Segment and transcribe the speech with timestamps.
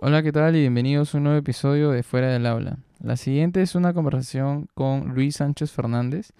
[0.00, 0.54] Hola, ¿qué tal?
[0.54, 2.78] Y bienvenidos a un nuevo episodio de Fuera del Aula.
[3.00, 6.34] La siguiente es una conversación con Luis Sánchez Fernández.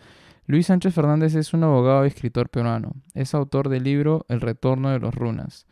[0.46, 2.92] Luis Sánchez Fernández es un abogado y escritor peruano.
[3.14, 5.66] Es autor del libro El retorno de los runas.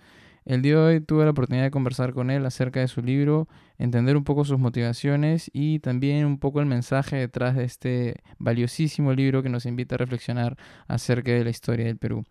[0.44, 3.46] El día de hoy tuve la oportunidad de conversar con él acerca de su libro,
[3.78, 9.12] entender un poco sus motivaciones y también un poco el mensaje detrás de este valiosísimo
[9.12, 10.56] libro que nos invita a reflexionar
[10.88, 12.24] acerca de la historia del Perú.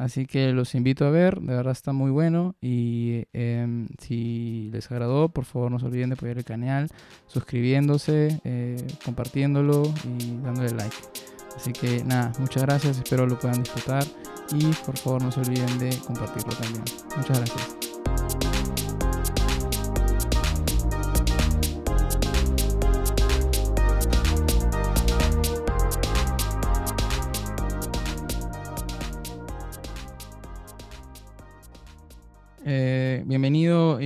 [0.00, 4.90] Así que los invito a ver, de verdad está muy bueno y em, si les
[4.90, 6.88] agradó, por favor no se olviden de apoyar el canal,
[7.26, 9.82] suscribiéndose, eh, compartiéndolo
[10.18, 10.96] y dándole like.
[11.54, 14.02] Así que nada, muchas gracias, espero lo puedan disfrutar
[14.52, 16.84] y por favor no se olviden de compartirlo también.
[17.18, 17.89] Muchas gracias.
[32.64, 33.98] Eh, bienvenido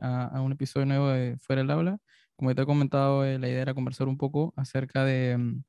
[0.00, 1.98] a, un episodio nuevo de Fuera del Aula.
[2.36, 5.62] Como te he comentado, eh, la idea era conversar un poco acerca de, mm,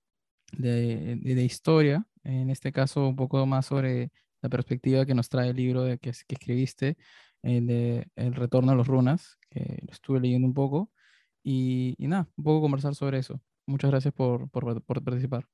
[0.60, 5.50] de, de, historia, en este caso un poco más sobre la perspectiva que nos trae
[5.50, 6.98] el libro de que, que escribiste,
[7.42, 10.92] el de El retorno a los runas, que lo estuve leyendo un poco,
[11.44, 13.42] y, y nada, un poco conversar sobre eso.
[13.66, 15.46] Muchas gracias por, por, participar.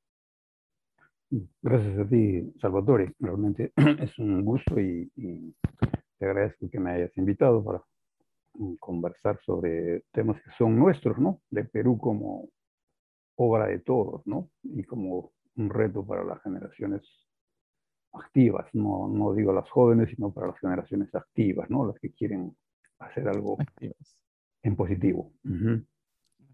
[1.62, 3.14] Gracias a ti, Salvatore.
[3.20, 5.56] Realmente es un gusto y, y,
[6.24, 7.84] te agradezco que me hayas invitado para
[8.80, 11.42] conversar sobre temas que son nuestros, ¿no?
[11.50, 12.48] De Perú como
[13.36, 14.50] obra de todos, ¿no?
[14.64, 17.02] Y como un reto para las generaciones
[18.14, 21.86] activas, no, no digo las jóvenes, sino para las generaciones activas, ¿no?
[21.86, 22.56] Las que quieren
[23.00, 24.18] hacer algo activas.
[24.62, 25.34] en positivo.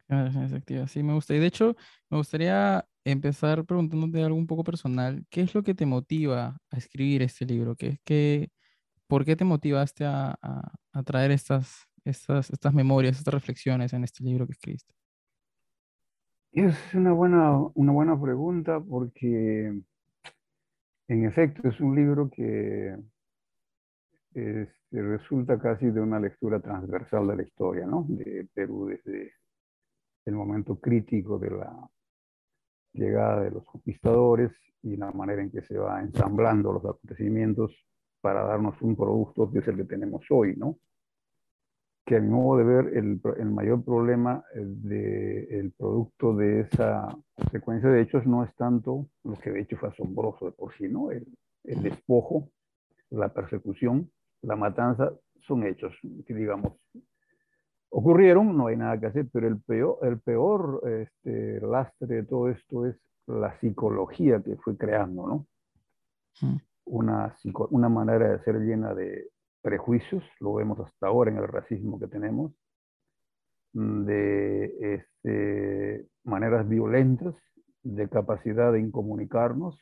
[0.07, 1.35] Generaciones activas, sí, me gusta.
[1.35, 1.75] Y de hecho,
[2.09, 5.25] me gustaría empezar preguntándote algo un poco personal.
[5.29, 7.75] ¿Qué es lo que te motiva a escribir este libro?
[7.75, 8.49] ¿Qué, qué,
[9.09, 10.37] ¿Por qué te motivaste a,
[11.03, 14.93] traer estas, estas, estas memorias, estas reflexiones en este libro que escribiste?
[16.51, 19.73] Es una buena, una buena pregunta porque,
[21.07, 22.95] en efecto, es un libro que
[24.91, 28.05] resulta casi de una lectura transversal de la historia, ¿no?
[28.07, 29.33] De Perú desde
[30.25, 31.89] el momento crítico de la
[32.93, 34.51] llegada de los conquistadores
[34.83, 37.88] y la manera en que se va ensamblando los acontecimientos
[38.21, 40.77] para darnos un producto que es el que tenemos hoy, ¿no?
[42.09, 47.07] que a mi modo de ver el, el mayor problema del producto de esa
[47.51, 50.87] secuencia de hechos no es tanto lo que de hecho fue asombroso de por sí,
[50.87, 51.11] ¿no?
[51.11, 51.27] El,
[51.65, 52.49] el despojo,
[53.11, 54.09] la persecución,
[54.41, 55.93] la matanza son hechos
[56.25, 56.73] que digamos
[57.89, 62.49] ocurrieron, no hay nada que hacer, pero el peor, el peor este, lastre de todo
[62.49, 62.95] esto es
[63.27, 65.47] la psicología que fue creando, ¿no?
[66.41, 66.57] Mm.
[66.91, 67.35] Una,
[67.69, 69.29] una manera de ser llena de
[69.61, 72.51] prejuicios, lo vemos hasta ahora en el racismo que tenemos,
[73.73, 77.35] mm, de este, maneras violentas,
[77.83, 79.79] de capacidad de incomunicarnos,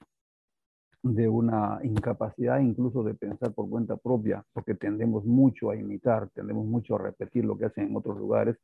[1.02, 6.66] de una incapacidad incluso de pensar por cuenta propia, porque tendemos mucho a imitar, tendemos
[6.66, 8.58] mucho a repetir lo que hacen en otros lugares,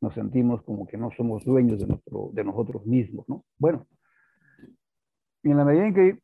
[0.00, 3.44] nos sentimos como que no somos dueños de, nuestro, de nosotros mismos, ¿no?
[3.58, 3.86] Bueno,
[5.44, 6.18] en la medida en que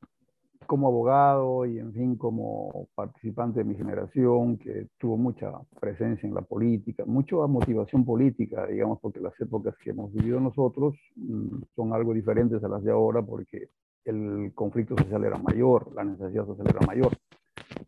[0.70, 5.50] como abogado y, en fin, como participante de mi generación, que tuvo mucha
[5.81, 10.94] presencia en la política, mucha motivación política, digamos, porque las épocas que hemos vivido nosotros
[11.16, 13.70] mm, son algo diferentes a las de ahora, porque
[14.04, 17.16] el conflicto social era mayor, la necesidad social era mayor.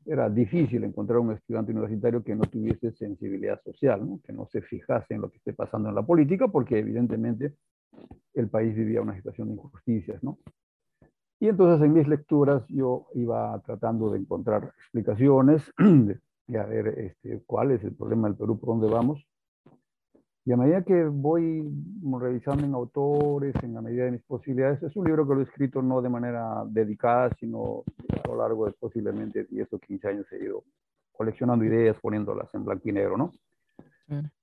[0.05, 4.19] Era difícil encontrar un estudiante universitario que no tuviese sensibilidad social, ¿no?
[4.27, 7.55] que no se fijase en lo que esté pasando en la política, porque evidentemente
[8.35, 10.39] el país vivía una situación de injusticias, ¿no?
[11.43, 15.61] Y entonces en mis lecturas yo iba tratando de encontrar explicaciones,
[16.47, 19.27] de a ver este, cuál es el problema del Perú, por dónde vamos.
[20.45, 21.69] Y a medida que voy
[22.21, 25.43] revisando en autores, en la medida de mis posibilidades, es un libro que lo he
[25.43, 27.83] escrito no de manera dedicada, sino
[28.25, 30.63] a lo largo de posiblemente 10 o 15 años he ido
[31.11, 33.33] coleccionando ideas, poniéndolas en blanco y negro, ¿no?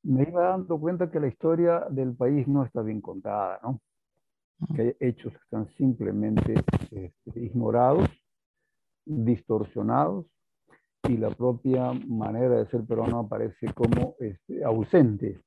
[0.04, 3.80] Me iba dando cuenta que la historia del país no está bien contada, ¿no?
[4.75, 6.56] que hay hechos que están simplemente
[6.91, 8.09] este, ignorados,
[9.06, 10.25] distorsionados,
[11.07, 15.39] y la propia manera de ser peruano aparece como este, ausente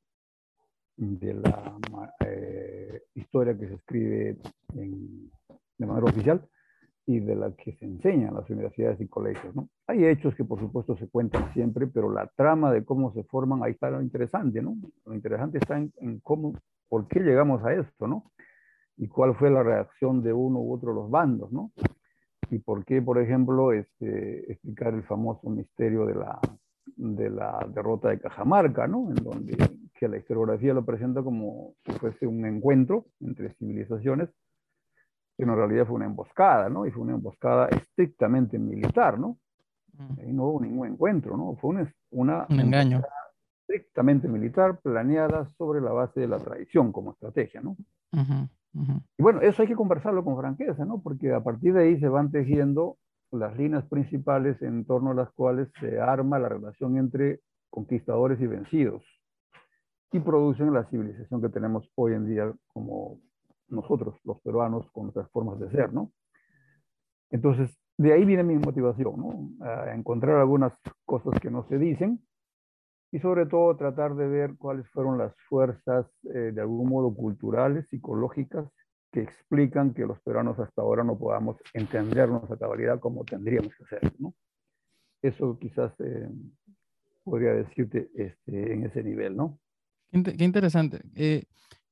[0.96, 1.78] de la
[2.20, 4.38] eh, historia que se escribe
[4.72, 6.48] de manera oficial
[7.04, 9.54] y de la que se enseña en las universidades y colegios.
[9.86, 13.62] Hay hechos que por supuesto se cuentan siempre, pero la trama de cómo se forman,
[13.62, 14.76] ahí está lo interesante, ¿no?
[15.04, 16.54] Lo interesante está en, en cómo,
[16.88, 18.30] por qué llegamos a esto, ¿no?
[18.96, 21.72] Y cuál fue la reacción de uno u otro de los bandos, ¿no?
[22.50, 26.38] Y por qué, por ejemplo, este, explicar el famoso misterio de la
[26.96, 29.08] de la derrota de Cajamarca, ¿no?
[29.08, 29.56] En donde
[29.94, 34.30] que la historiografía lo presenta como si fuese un encuentro entre civilizaciones,
[35.36, 36.86] pero en realidad fue una emboscada, ¿no?
[36.86, 39.38] Y fue una emboscada estrictamente militar, ¿no?
[40.18, 41.54] Ahí no hubo ningún encuentro, ¿no?
[41.60, 43.02] Fue una, una un engaño
[43.60, 47.76] estrictamente militar planeada sobre la base de la traición como estrategia, ¿no?
[48.74, 51.02] Y bueno, eso hay que conversarlo con franqueza, ¿no?
[51.02, 52.96] Porque a partir de ahí se van tejiendo
[53.30, 57.40] las líneas principales en torno a las cuales se arma la relación entre
[57.70, 59.02] conquistadores y vencidos
[60.12, 63.18] y producen la civilización que tenemos hoy en día como
[63.68, 66.12] nosotros, los peruanos, con nuestras formas de ser, ¿no?
[67.30, 69.66] Entonces, de ahí viene mi motivación, ¿no?
[69.66, 70.74] A encontrar algunas
[71.06, 72.20] cosas que no se dicen
[73.12, 77.86] y sobre todo tratar de ver cuáles fueron las fuerzas eh, de algún modo culturales,
[77.88, 78.66] psicológicas,
[79.12, 83.84] que explican que los peruanos hasta ahora no podamos entendernos a cabalidad como tendríamos que
[83.84, 84.12] hacer.
[84.18, 84.34] ¿no?
[85.20, 86.26] Eso quizás eh,
[87.22, 89.60] podría decirte este, en ese nivel, ¿no?
[90.10, 91.02] Qué interesante.
[91.14, 91.44] Eh,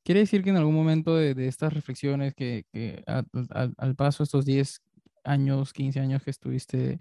[0.03, 4.25] ¿Quiere decir que en algún momento de, de estas reflexiones que, que al paso de
[4.25, 4.83] estos 10
[5.25, 6.99] años, 15 años que estuviste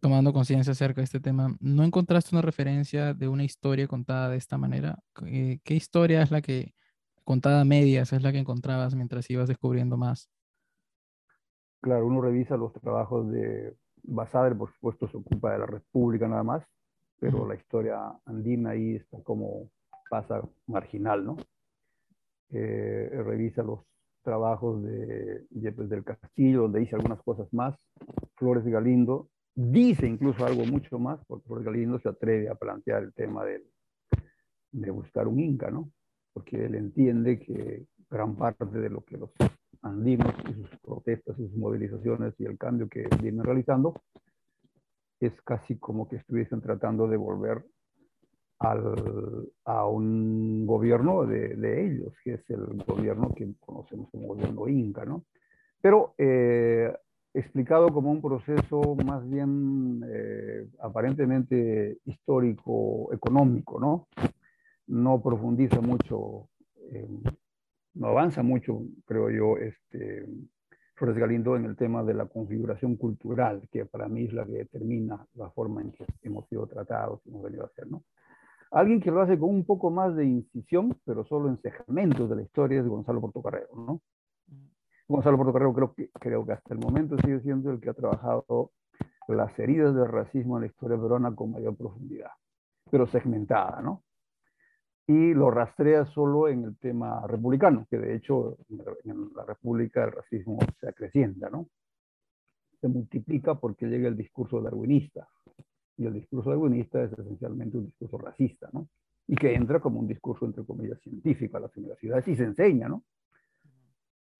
[0.00, 4.36] tomando conciencia acerca de este tema, ¿no encontraste una referencia de una historia contada de
[4.36, 4.98] esta manera?
[5.14, 6.74] ¿Qué, historia es la que,
[7.24, 10.30] contada a medias, es la que encontrabas mientras ibas descubriendo más?
[11.80, 13.74] Claro, uno revisa los trabajos de
[14.04, 16.64] Basadre, por supuesto, se ocupa de la República nada más,
[17.18, 19.68] pero la historia andina ahí está como
[20.10, 21.36] pasa marginal, ¿no?
[22.50, 23.80] Eh, revisa los
[24.22, 27.74] trabajos de Yepes del Castillo, donde dice algunas cosas más,
[28.36, 33.44] Flores Galindo, dice incluso algo mucho más, porque Galindo se atreve a plantear el tema
[33.44, 33.62] de,
[34.70, 35.90] de buscar un Inca, ¿no?
[36.32, 39.30] Porque él entiende que gran parte de lo que los
[39.82, 44.00] andinos y sus protestas, sus movilizaciones y el cambio que vienen realizando
[45.20, 47.64] es casi como que estuviesen tratando de volver
[48.58, 54.68] al, a un gobierno de, de, ellos, que es el gobierno que conocemos como gobierno
[54.68, 55.24] inca, ¿no?
[55.80, 56.92] Pero eh,
[57.34, 64.08] explicado como un proceso más bien eh, aparentemente histórico, económico, ¿no?
[64.86, 66.48] No profundiza mucho,
[66.90, 67.08] eh,
[67.94, 70.26] no avanza mucho, creo yo, este,
[70.94, 74.52] Flores Galindo en el tema de la configuración cultural, que para mí es la que
[74.52, 78.04] determina la forma en que hemos sido tratados y hemos venido a ser, ¿no?
[78.70, 82.36] Alguien que lo hace con un poco más de incisión, pero solo en segmentos de
[82.36, 84.00] la historia, es Gonzalo Portocarrero, ¿no?
[85.12, 88.72] Gonzalo Portocarrero creo que, creo que hasta el momento sigue siendo el que ha trabajado
[89.28, 92.30] las heridas del racismo en la historia peruana con mayor profundidad,
[92.90, 94.04] pero segmentada, ¿no?
[95.06, 100.12] Y lo rastrea solo en el tema republicano, que de hecho en la República el
[100.12, 101.68] racismo se acrecienta, ¿no?
[102.80, 105.28] Se multiplica porque llega el discurso darwinista,
[105.98, 108.88] y el discurso darwinista es esencialmente un discurso racista, ¿no?
[109.26, 112.88] Y que entra como un discurso, entre comillas, científico a las universidades y se enseña,
[112.88, 113.04] ¿no?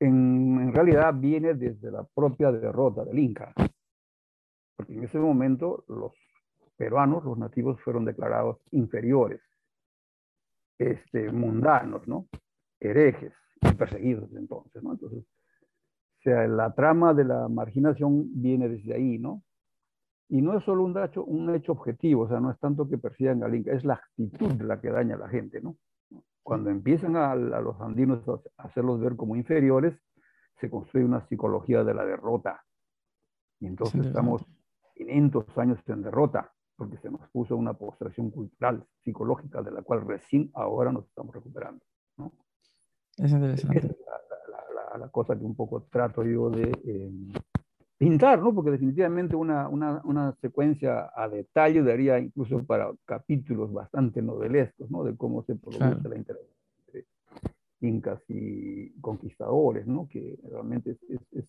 [0.03, 3.55] En, realidad viene desde la propia derrota del Inca,
[4.75, 6.13] porque en ese momento los
[6.77, 9.41] peruanos, los nativos, fueron declarados inferiores,
[10.77, 12.27] este, mundanos, ¿no?
[12.81, 14.95] Herejes y perseguidos entonces, ¿no?
[14.95, 19.45] Entonces, o sea, la trama de la marginación viene desde ahí, ¿no?
[20.29, 22.99] Y no es solo un hecho, un hecho objetivo, o sea, no es tanto que
[22.99, 25.77] persigan al Inca, es la actitud la que daña a la gente, ¿no?
[26.43, 29.95] Cuando empiezan a, a los andinos a hacerlos ver como inferiores,
[30.61, 32.65] se construye una psicología de la derrota.
[33.61, 34.45] Y entonces estamos
[34.95, 40.07] 500 años en derrota, porque se nos puso una postración cultural, psicológica, de la cual
[40.07, 41.85] recién ahora nos estamos recuperando.
[42.17, 42.33] ¿no?
[43.17, 43.79] Es interesante.
[43.79, 43.97] Esa es
[44.49, 47.11] la, la, la, cosa que un poco trato yo de, eh,
[48.03, 48.53] pintar, ¿no?
[48.53, 55.05] Porque definitivamente una, una, una, secuencia a detalle daría incluso para capítulos bastante novelescos, ¿no?
[55.05, 56.09] De cómo se produce claro.
[56.09, 56.57] la interacción
[56.87, 57.07] entre
[57.81, 60.09] incas y conquistadores, ¿no?
[60.09, 61.45] Que realmente es, es, es,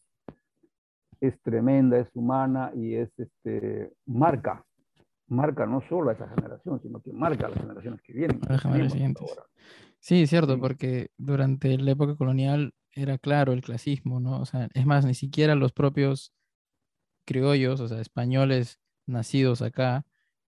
[1.22, 4.64] es, tremenda, es humana y es, este, marca,
[5.30, 8.40] marca no solo a esa generación, sino que marca a las generaciones que vienen.
[8.48, 9.18] Las generaciones.
[9.98, 10.62] Sí, es cierto, sí.
[10.62, 14.40] porque durante la época colonial era claro el clasismo, ¿no?
[14.40, 16.32] O sea, es más, ni siquiera los propios
[17.26, 20.06] criollos, o sea, españoles nacidos acá,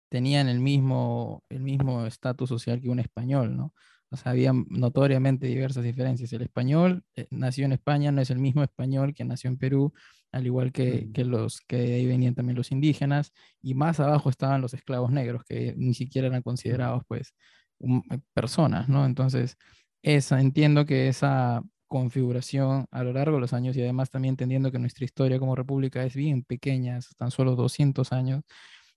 [0.10, 3.74] tenían el mismo el mismo estatus social que un español, ¿no?
[4.12, 6.32] O sea, había notoriamente diversas diferencias.
[6.34, 9.94] El español eh, nació en España no es el mismo español que nació en Perú,
[10.32, 14.30] al igual que, que los que de ahí venían también los indígenas, y más abajo
[14.30, 17.34] estaban los esclavos negros, que ni siquiera eran considerados, pues,
[17.80, 19.06] un, eh, personas, ¿no?
[19.06, 19.58] Entonces,
[20.04, 21.62] esa, entiendo que esa
[21.96, 25.56] configuración a lo largo de los años y además también entendiendo que nuestra historia como
[25.56, 28.44] república es bien pequeña, es tan solo 200 años,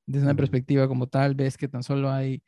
[0.05, 2.43] desde una perspectiva como tal, ves que tan solo hay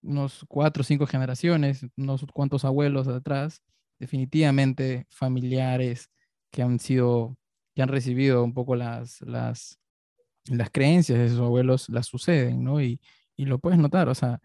[0.00, 3.62] unos cuatro o cinco generaciones, unos cuantos abuelos atrás,
[3.98, 6.08] definitivamente familiares
[6.50, 7.36] que han sido,
[7.74, 9.78] que han recibido un poco las, las,
[10.46, 12.80] las creencias de sus abuelos, las suceden, ¿no?
[12.80, 12.98] Y,
[13.36, 14.40] y lo puedes notar, o sea,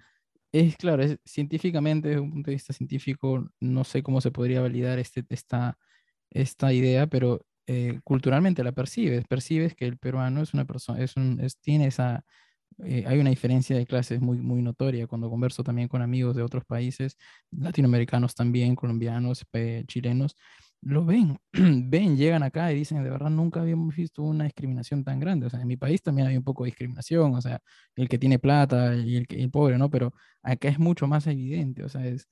[0.59, 4.61] es claro, es, científicamente, desde un punto de vista científico, no sé cómo se podría
[4.61, 5.77] validar este, esta,
[6.31, 11.17] esta idea, pero eh, culturalmente la percibes, percibes que el peruano es una persona, es
[11.17, 12.25] un, es, tiene esa,
[12.83, 15.07] eh, hay una diferencia de clases muy, muy notoria.
[15.07, 17.17] Cuando converso también con amigos de otros países,
[17.51, 20.35] latinoamericanos también, colombianos, eh, chilenos,
[20.85, 21.37] lo ven,
[21.89, 25.49] ven, llegan acá y dicen, de verdad nunca habíamos visto una discriminación tan grande, o
[25.49, 27.59] sea, en mi país también hay un poco de discriminación, o sea,
[27.95, 29.89] el que tiene plata y el, que, el pobre, ¿no?
[29.89, 30.13] Pero
[30.43, 32.29] acá es mucho más evidente, o sea, es,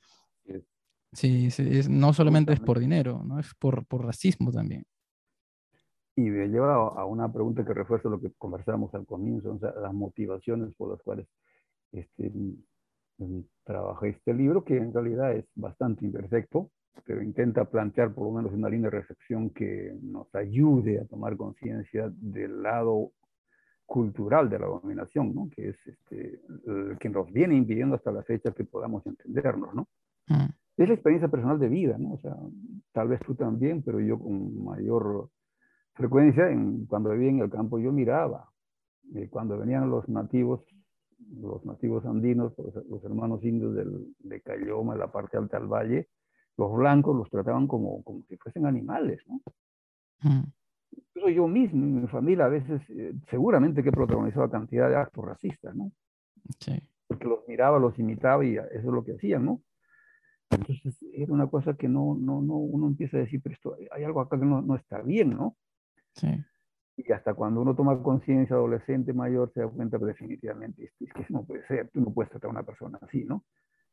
[1.11, 3.39] sí, es, no solamente es por dinero, ¿no?
[3.39, 4.83] Es por, por racismo también.
[6.15, 9.73] Y me lleva a una pregunta que refuerza lo que conversamos al comienzo, o sea,
[9.81, 11.27] las motivaciones por las cuales
[11.91, 16.69] este, mm, trabajé este libro, que en realidad es bastante imperfecto,
[17.05, 21.35] pero intenta plantear por lo menos una línea de reflexión que nos ayude a tomar
[21.35, 23.11] conciencia del lado
[23.85, 25.49] cultural de la dominación, ¿no?
[25.53, 29.73] que es este, el que nos viene impidiendo hasta la fecha que podamos entendernos.
[29.73, 29.87] ¿no?
[30.27, 32.13] Mm, Es la experiencia personal de vida, ¿no?
[32.13, 32.35] o sea,
[32.91, 35.29] tal vez tú también, pero yo con mayor
[35.93, 38.49] frecuencia, en, cuando vivía en el campo, yo miraba,
[39.15, 40.61] eh, cuando venían los nativos,
[41.39, 46.07] los nativos andinos, los, los hermanos indios del, de Cayoma, la parte alta del valle,
[46.57, 49.41] los blancos los trataban como, como si fuesen animales, ¿no?
[50.21, 50.43] mm,
[50.91, 55.25] Incluso yo mismo, mi familia, a veces, eh, seguramente que he protagonizado cantidad de actos
[55.25, 55.91] racistas, ¿no?
[56.59, 59.61] sí, Porque los miraba, los imitaba y eso es lo que hacían, ¿no?
[60.49, 64.03] Entonces era una cosa que no, no, no, uno empieza a decir, pero esto, hay
[64.03, 65.55] algo acá que no, no está bien, ¿no?
[66.15, 66.27] sí,
[66.97, 71.11] Y hasta cuando uno toma conciencia adolescente, mayor, se da cuenta que definitivamente es, es
[71.13, 73.43] que eso no puede ser, tú no puedes tratar a una persona así, ¿no?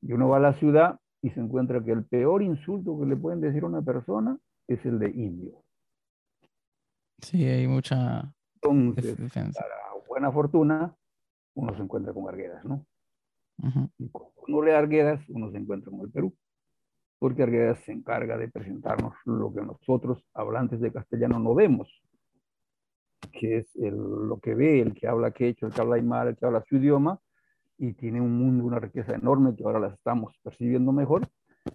[0.02, 3.16] Y uno va a la ciudad y se encuentra que el peor insulto que le
[3.16, 5.62] pueden decir a una persona es el de indio.
[7.18, 9.60] sí, hay mucha Entonces, defensa.
[9.62, 10.94] para buena fortuna,
[11.54, 12.86] uno se encuentra con Arguedas, ¿no?
[13.62, 16.34] Ujú, Y cuando uno lee Arguedas, uno se encuentra con el Perú,
[17.18, 21.88] porque Arguedas se encarga de presentarnos lo que nosotros, hablantes de castellano, no vemos,
[23.32, 26.36] que es el, lo que ve, el que habla quechua, el que habla aymara, el
[26.36, 27.20] que habla su idioma,
[27.80, 31.26] y tiene un mundo, una riqueza enorme que ahora las estamos percibiendo mejor,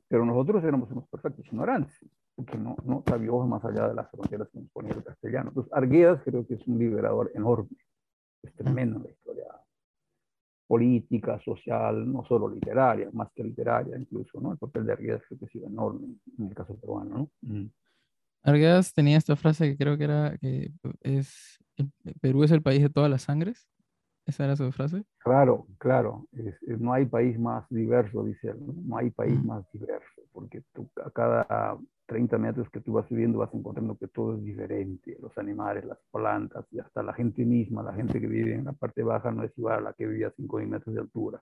[0.08, 1.98] pero nosotros éramos unos perfectos ignorantes,
[2.36, 5.50] porque no, no sabíamos más allá de las fronteras que nos ponía el castellano.
[5.50, 7.76] Entonces, Arguedas creo que es un liberador enorme,
[8.44, 9.46] es tremendo en la historia
[10.68, 14.52] política, social, no solo literaria, más que literaria incluso, ¿no?
[14.52, 17.32] El papel de Arguedas creo que ha sido enorme en el caso peruano, ¿no?
[17.42, 17.72] Mm.
[18.44, 20.72] Arguedas tenía esta frase que creo que era que
[21.02, 21.58] es
[22.22, 23.68] Perú es el país de todas las sangres.
[24.26, 25.04] Esa era su frase.
[25.20, 28.74] Claro, claro, es- es- no hay país más diverso, dice él, ¿no?
[28.74, 33.08] No hay país Mm, más diverso, porque tú, a cada 30 metros que tú vas
[33.08, 37.44] subiendo vas encontrando que todo es diferente, los animales, las plantas y hasta la gente
[37.44, 40.06] misma, la gente que vive en la parte baja no es igual a la que
[40.06, 41.42] vive a 5.000 metros de altura.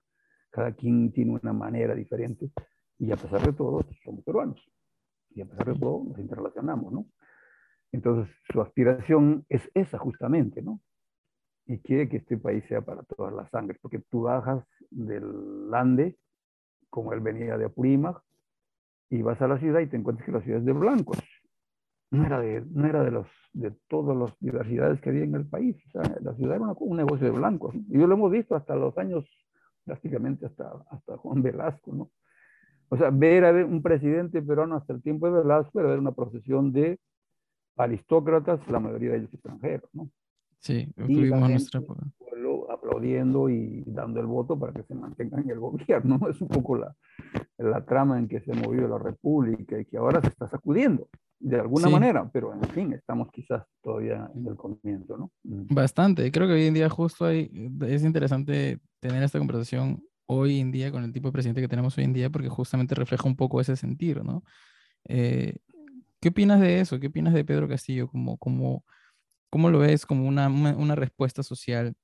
[0.50, 2.50] Cada quien tiene una manera diferente
[2.98, 4.66] y a pesar de todo somos peruanos
[5.30, 7.06] y a pesar de todo nos interrelacionamos, ¿no?
[7.92, 10.80] Entonces su aspiración es esa justamente, ¿no?
[11.66, 16.18] Y quiere que este país sea para todas las sangres, porque tú bajas del Ande,
[16.90, 18.20] como él venía de Apurímac,
[19.10, 21.18] y vas a la ciudad y te encuentras que la ciudad es de blancos.
[22.10, 25.46] No era de, no era de, los, de todas las diversidades que había en el
[25.48, 25.76] país.
[25.88, 27.74] O sea, la ciudad era una- un negocio de blancos.
[27.74, 29.24] Y yo lo hemos visto hasta los años,
[29.84, 32.10] prácticamente hasta, hasta Juan Velasco, ¿no?
[32.88, 36.12] O sea, ver a un presidente peruano hasta el tiempo de Velasco era ver una
[36.12, 37.00] procesión de
[37.76, 40.10] aristócratas, la mayoría de ellos extranjeros, ¿no?
[40.64, 42.02] Sí, gente nuestra época.
[42.18, 46.20] pueblo aplaudiendo y dando el voto para que se mantengan en el gobierno.
[46.28, 46.94] Es un poco la,
[47.58, 51.08] la trama en que se ha movido la República y que ahora se está sacudiendo
[51.40, 55.30] de alguna Sí, manera, pero en fin, estamos quizás todavía en el comienzo, ¿no?
[55.42, 55.74] Mm.
[55.74, 56.32] bastante.
[56.32, 57.50] Creo que hoy en día justo hay,
[57.86, 61.98] es interesante tener esta conversación hoy en día con el tipo de presidente que tenemos
[61.98, 64.42] hoy en día porque justamente refleja un poco ese sentir, ¿no?
[65.06, 65.56] Eh,
[66.20, 66.98] ¿qué opinas de eso?
[66.98, 68.08] ¿Qué opinas de Pedro Castillo?
[68.08, 68.84] ¿Cómo, cómo,
[69.54, 71.94] cómo lo ves como una, una, respuesta social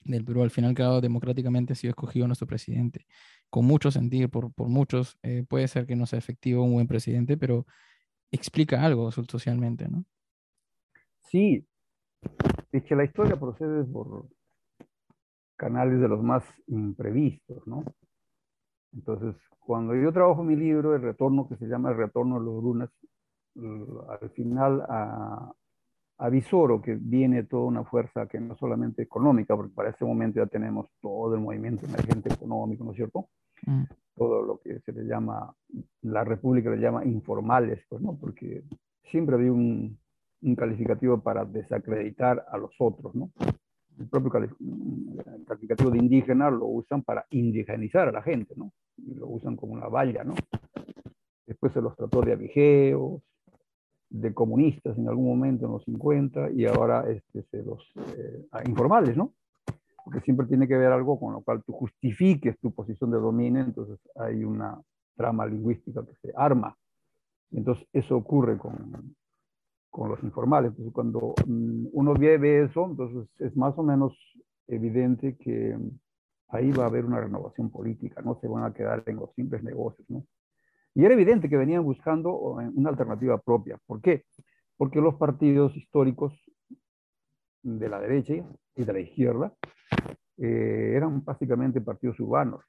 [0.00, 0.42] del Perú?
[0.42, 3.06] Al final, claro, democráticamente ha sido escogido nuestro presidente,
[3.50, 5.16] con mucho sentir por, por muchos.
[5.22, 7.66] eh, puede ser que no sea efectivo un buen presidente, pero
[8.32, 10.04] explica algo so- socialmente, ¿no?
[11.30, 11.64] Sí,
[12.72, 14.26] es que la historia procede por
[15.56, 17.84] canales de los más imprevistos, ¿no?
[18.92, 22.60] Entonces, cuando yo trabajo mi libro, el retorno que se llama El retorno de los
[22.60, 22.90] lunas,
[24.20, 25.52] al final a,
[26.18, 30.46] avisoro que viene toda una fuerza que no solamente económica, porque para este momento ya
[30.46, 33.28] tenemos todo el movimiento emergente económico, ¿no es cierto?
[33.66, 33.84] Mm.
[34.16, 35.54] Todo lo que se le llama,
[36.02, 38.16] la República le llama informales, pues, ¿no?
[38.18, 38.64] Porque
[39.04, 39.96] siempre había un,
[40.42, 43.30] un calificativo para desacreditar a los otros, ¿no?
[43.98, 48.72] El propio calificativo de indígena lo usan para indigenizar a la gente, ¿no?
[48.96, 50.34] Y lo usan como una valla, ¿no?
[51.46, 53.22] Después se los trató de avigeos,
[54.10, 57.82] de comunistas en algún momento en los 50 y ahora este, se los
[58.16, 59.34] eh, informales, ¿no?
[60.04, 63.62] Porque siempre tiene que ver algo con lo cual tú justifiques tu posición de dominio,
[63.62, 64.80] entonces hay una
[65.16, 66.74] trama lingüística que se arma.
[67.50, 69.14] Entonces eso ocurre con,
[69.90, 70.70] con los informales.
[70.70, 74.16] Entonces cuando mm, uno ve, eso, entonces es más o menos
[74.66, 75.76] evidente que
[76.48, 79.62] ahí va a haber una renovación política, no se van a quedar en los simples
[79.62, 80.24] negocios, ¿no?
[80.98, 83.78] Y era evidente que venían buscando una alternativa propia.
[83.86, 84.24] ¿Por qué?
[84.76, 86.32] Porque los partidos históricos
[87.62, 88.34] de la derecha
[88.74, 89.54] y de la izquierda
[90.38, 92.64] eh, eran básicamente partidos urbanos.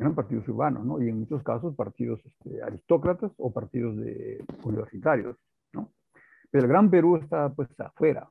[0.00, 1.00] Eran partidos urbanos, ¿no?
[1.00, 5.36] Y en muchos casos partidos este, aristócratas o partidos de universitarios,
[5.72, 5.92] ¿no?
[6.50, 8.28] Pero el Gran Perú está pues afuera.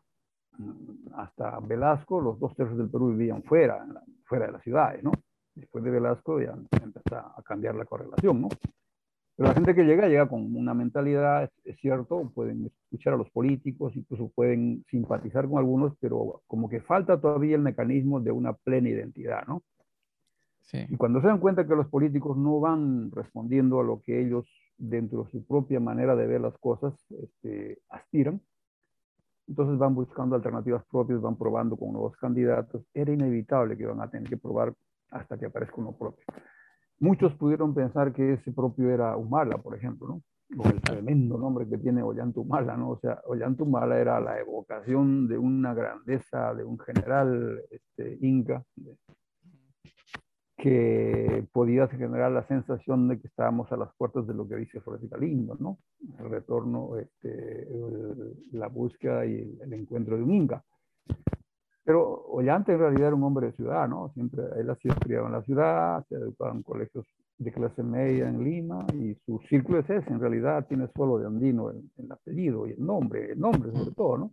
[1.16, 3.86] Hasta Velasco, los dos tercios del Perú vivían fuera,
[4.26, 5.14] fuera de las ciudades, ¿no?
[5.78, 8.50] Después de Velasco ya empieza a cambiar la correlación, ¿no?
[9.36, 13.30] Pero la gente que llega, llega con una mentalidad, es, cierto, pueden escuchar a los
[13.30, 18.54] políticos, incluso pueden simpatizar con algunos, pero como que falta todavía el mecanismo de una
[18.54, 19.62] plena identidad, ¿no?
[20.62, 20.80] Sí.
[20.90, 24.46] Y cuando se dan cuenta que los políticos no van respondiendo a lo que ellos,
[24.78, 28.42] dentro de su propia manera de ver las cosas, este, aspiran,
[29.48, 32.84] entonces van buscando alternativas propias, van probando con nuevos candidatos.
[32.94, 34.74] Era inevitable que van a tener que probar
[35.12, 36.26] hasta que aparezca uno propio.
[37.00, 40.22] Muchos pudieron pensar que ese propio era Humala, por ejemplo, ¿no?
[40.56, 42.92] Con el tremendo nombre que tiene Ollantumala, ¿no?
[42.92, 48.64] O sea, Ollantumala era la evocación de una grandeza, de un general este, inca,
[50.58, 54.82] que podía generar la sensación de que estábamos a las puertas de lo que dice
[54.82, 55.78] Flores Galindo, ¿no?
[56.18, 57.68] El retorno, este,
[58.54, 60.64] la búsqueda y el encuentro de un inca.
[61.88, 64.12] Pero Ollanta en realidad era un hombre de ciudad, ¿no?
[64.14, 67.06] Siempre él ha sido criado en la ciudad, se ha educado en colegios
[67.38, 71.28] de clase media en Lima y su círculo es ese, en realidad tiene solo de
[71.28, 74.32] andino el, el apellido y el nombre, el nombre sobre todo, ¿no?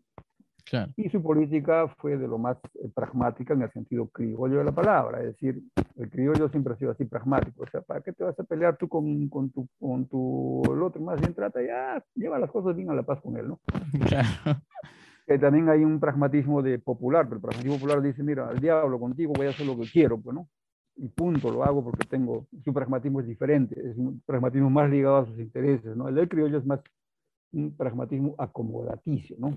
[0.65, 0.91] Claro.
[0.97, 4.73] Y su política fue de lo más eh, pragmática en el sentido criollo de la
[4.73, 5.63] palabra, es decir,
[5.95, 8.77] el criollo siempre ha sido así pragmático, o sea, ¿para qué te vas a pelear
[8.77, 12.75] tú con, con tu, con tu, el otro más bien trata ya, lleva las cosas
[12.75, 13.61] bien a la paz con él, ¿no?
[14.09, 14.59] Claro
[15.27, 18.99] que también hay un pragmatismo de popular, pero el pragmatismo popular dice, mira, al diablo
[18.99, 20.49] contigo voy a hacer lo que quiero, pues, ¿no?
[20.97, 25.17] Y punto, lo hago porque tengo, su pragmatismo es diferente, es un pragmatismo más ligado
[25.17, 26.09] a sus intereses, ¿no?
[26.09, 26.81] El del criollo es más
[27.53, 29.51] un pragmatismo acomodaticio, ¿no?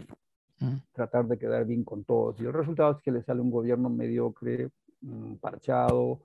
[0.59, 0.77] Mm.
[0.93, 2.39] Tratar de quedar bien con todos.
[2.39, 4.69] Y el resultado es que le sale un gobierno mediocre,
[5.01, 6.21] mm, parchado,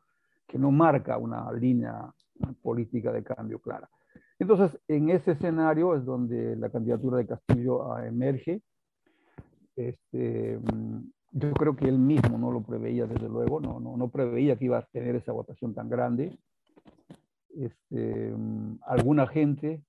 [0.46, 2.12] que no marca una línea
[2.62, 3.88] política de cambio clara.
[4.38, 8.62] Entonces, en ese escenario es donde la candidatura de Castillo ah, emerge
[9.76, 14.08] este, mm, yo creo que él mismo no lo preveía, desde luego, no, no, no
[14.08, 16.38] preveía que iba a tener esa votación tan grande.
[17.54, 19.82] Este, mm, alguna gente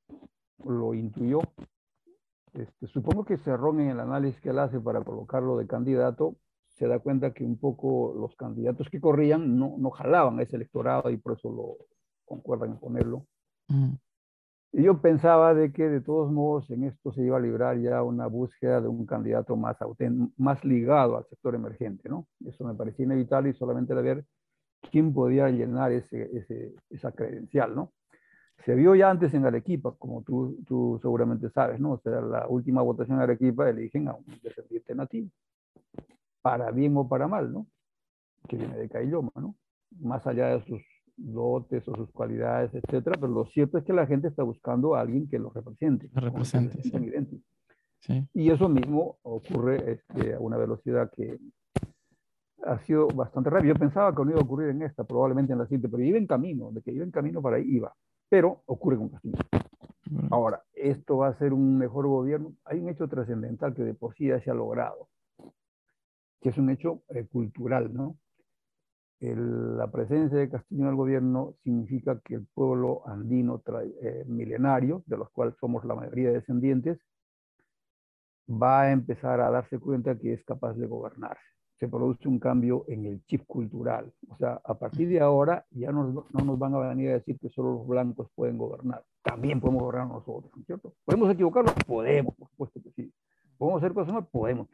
[0.66, 1.42] lo intuyó.
[2.54, 6.36] Este, supongo que Cerrón en el análisis que él hace para colocarlo de candidato,
[6.76, 11.10] se da cuenta que un poco los candidatos que corrían no, no jalaban ese electorado
[11.10, 11.86] y por eso lo
[12.26, 13.26] concuerdan en ponerlo.
[13.68, 13.94] Mm.
[14.76, 18.02] Y yo pensaba de que de todos modos en esto se iba a librar ya
[18.02, 19.78] una búsqueda de un candidato más,
[20.36, 22.28] más ligado al sector emergente, ¿no?
[22.44, 24.26] Eso me parecía inevitable y solamente de ver
[24.92, 27.94] quién podía llenar ese, ese, esa credencial, ¿no?
[28.66, 31.92] Se vio ya antes en Arequipa, como tú, tú seguramente sabes, ¿no?
[31.92, 35.30] O sea, la última votación en Arequipa eligen a un descendiente nativo,
[36.42, 37.68] para bien o para mal, ¿no?
[38.48, 39.56] Que viene de Cailloma, ¿no?
[40.00, 40.82] Más allá de sus
[41.16, 45.02] dotes o sus cualidades, etcétera, pero lo cierto es que la gente está buscando a
[45.02, 46.10] alguien que lo represente.
[46.14, 48.28] Lo represente, sí.
[48.34, 51.40] Y eso mismo ocurre este, a una velocidad que
[52.66, 53.74] ha sido bastante rápida.
[53.74, 56.18] Yo pensaba que no iba a ocurrir en esta, probablemente en la siguiente, pero iba
[56.18, 57.94] en camino, de que iba en camino para ahí, iba.
[58.30, 59.38] Pero ocurre con Castillo.
[60.30, 62.54] Ahora, ¿esto va a ser un mejor gobierno?
[62.66, 65.08] Hay un hecho trascendental que de por sí ya se ha logrado,
[66.42, 68.18] que es un hecho eh, cultural, ¿no?
[69.20, 73.62] La presencia de Castillo en el gobierno significa que el pueblo andino
[74.02, 77.00] eh, milenario, de los cuales somos la mayoría descendientes,
[78.50, 81.42] va a empezar a darse cuenta que es capaz de gobernarse.
[81.80, 84.12] Se produce un cambio en el chip cultural.
[84.30, 87.50] O sea, a partir de ahora ya no nos van a venir a decir que
[87.50, 89.04] solo los blancos pueden gobernar.
[89.22, 90.94] También podemos gobernar nosotros, ¿cierto?
[91.06, 91.74] ¿Podemos equivocarnos?
[91.88, 93.14] Podemos, por supuesto que sí.
[93.58, 94.28] ¿Podemos hacer cosas más?
[94.28, 94.68] Podemos.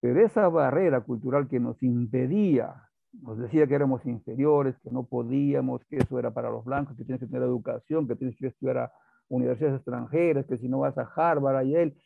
[0.00, 2.74] Pero esa barrera cultural que nos impedía,
[3.22, 7.04] nos decía que éramos inferiores, que no podíamos, que eso era para los blancos, que
[7.04, 8.92] tienes que tener educación, que tienes que estudiar a
[9.28, 11.96] universidades extranjeras, que si no vas a Harvard, a Yale,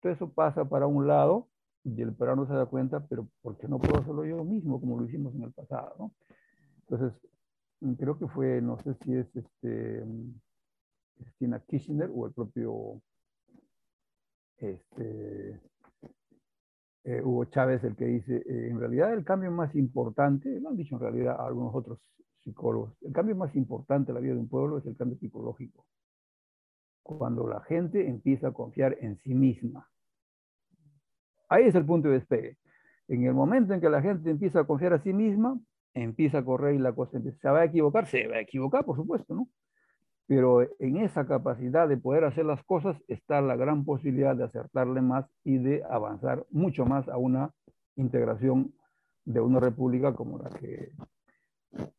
[0.00, 1.48] todo eso pasa para un lado
[1.84, 4.98] y el peruano se da cuenta, pero ¿por qué no puedo hacerlo yo mismo como
[4.98, 5.94] lo hicimos en el pasado?
[5.98, 6.12] ¿no?
[6.88, 7.18] Entonces,
[7.98, 10.04] creo que fue, no sé si es este,
[11.16, 13.00] Cristina Kirchner o el propio
[14.58, 15.60] este,
[17.04, 20.76] eh, Hugo Chávez el que dice, eh, en realidad el cambio más importante, lo han
[20.76, 21.98] dicho en realidad algunos otros
[22.42, 25.86] psicólogos, el cambio más importante en la vida de un pueblo es el cambio psicológico.
[27.02, 29.88] Cuando la gente empieza a confiar en sí misma.
[31.48, 32.58] Ahí es el punto de despegue.
[33.08, 35.58] En el momento en que la gente empieza a confiar a sí misma,
[35.94, 37.20] empieza a correr y la cosa.
[37.20, 38.06] ¿Se va a equivocar?
[38.06, 39.48] Se va a equivocar, por supuesto, ¿no?
[40.30, 45.00] Pero en esa capacidad de poder hacer las cosas está la gran posibilidad de acertarle
[45.00, 47.50] más y de avanzar mucho más a una
[47.96, 48.72] integración
[49.24, 50.92] de una república como la que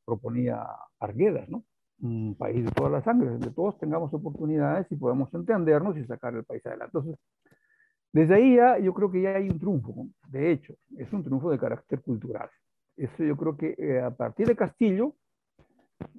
[0.06, 0.66] proponía
[0.98, 1.66] Arguedas, ¿no?
[2.00, 6.34] Un país de todas las sangres, donde todos tengamos oportunidades y podamos entendernos y sacar
[6.34, 7.00] el país adelante.
[7.00, 7.20] Entonces,
[8.14, 11.52] desde ahí ya yo creo que ya hay un triunfo, de hecho, es un triunfo
[11.52, 12.50] de carácter cultural.
[12.96, 15.16] Eso yo creo que eh, a partir de Castillo,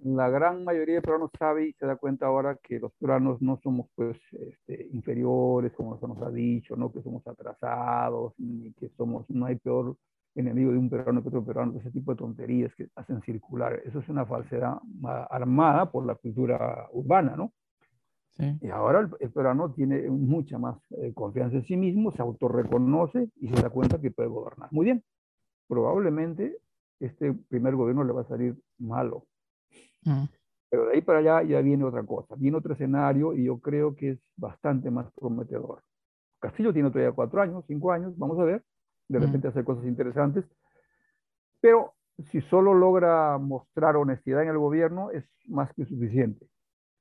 [0.05, 3.59] la gran mayoría de peruanos sabe y se da cuenta ahora que los peruanos no
[3.63, 8.89] somos pues este, inferiores, como se nos ha dicho, no que somos atrasados, ni que
[8.97, 9.97] somos, no hay peor
[10.35, 13.81] enemigo de un peruano que otro peruano, ese tipo de tonterías que hacen circular.
[13.85, 14.79] Eso es una falsedad
[15.31, 17.53] armada por la cultura urbana, ¿no?
[18.31, 18.59] Sí.
[18.63, 23.49] Y ahora el, peruano tiene mucha más eh, confianza en sí mismo, se autorreconoce y
[23.49, 24.71] se da cuenta que puede gobernar.
[24.73, 25.05] Muy bien,
[25.69, 26.57] probablemente
[26.99, 29.27] este primer gobierno le va a salir malo,
[30.05, 30.25] Mm.
[30.71, 33.95] Pero de ahí para allá ya viene otra cosa, viene otro escenario y yo creo
[33.95, 35.83] que es bastante más prometedor.
[36.41, 38.65] Castillo tiene todavía cuatro años, cinco años, vamos a ver,
[39.09, 39.23] de mm.
[39.23, 40.45] repente hacer cosas interesantes,
[41.61, 41.95] pero
[42.31, 46.47] si solo logra mostrar honestidad en el gobierno es más que suficiente,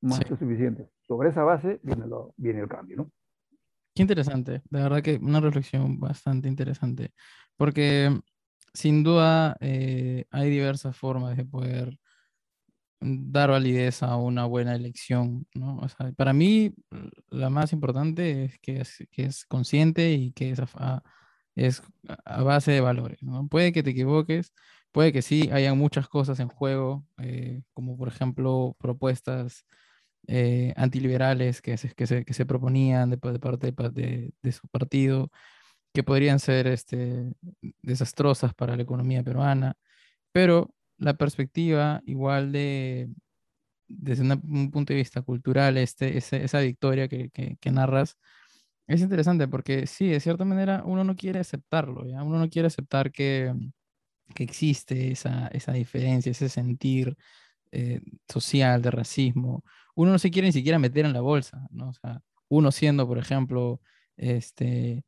[0.02, 0.90] más que suficiente.
[1.08, 3.12] Sobre esa base viene, lo, viene el cambio, ¿no?
[3.94, 7.12] Qué interesante, de verdad que una reflexión bastante interesante,
[7.58, 8.10] porque
[8.74, 11.98] sin duda eh, hay diversas formas de poder
[13.02, 15.78] dar validez a una buena elección, ¿no?
[15.80, 16.74] O sea, para mí
[17.30, 21.04] la más importante es que es, que es consciente y que es a,
[21.56, 21.84] es
[22.26, 23.48] a base de valores, ¿no?
[23.48, 24.54] Puede que te equivoques,
[24.92, 29.66] puede que sí, hayan muchas cosas en juego, eh, como por ejemplo propuestas
[30.28, 34.68] eh, antiliberales que se, que, se, que se proponían de, de parte de, de, su
[34.70, 35.32] partido,
[35.94, 37.34] que podrían ser este,
[37.82, 39.76] desastrosas para la economía peruana,
[40.32, 43.10] pero la perspectiva igual de,
[43.88, 47.32] desde un punto de vista cultural, este, esa victoria que,
[47.72, 48.18] narras,
[48.88, 52.24] es interesante porque sí, de cierta manera uno no quiere aceptarlo, ¿ya?
[52.24, 53.54] uno no quiere aceptar que,
[54.36, 57.18] que existe esa, esa, diferencia, ese sentir
[57.72, 59.64] eh, social de racismo.
[59.96, 61.92] Uno no se quiere ni siquiera meter en la bolsa, ¿no?
[62.50, 63.82] Uno siendo, por ejemplo,
[64.18, 65.04] este,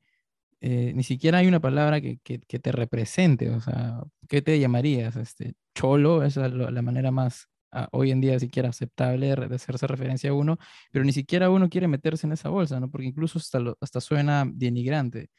[0.66, 5.18] eh, ni siquiera hay una palabra que, que, te represente, o sea, ¿qué te llamarías?
[5.18, 9.88] Este, cholo, esa es la, manera más ah, hoy en día siquiera aceptable de, hacerse
[9.88, 10.58] referencia a uno,
[10.90, 12.90] pero ni siquiera uno quiere meterse en esa bolsa, ¿no?
[12.90, 15.32] Porque incluso hasta, hasta suena denigrante,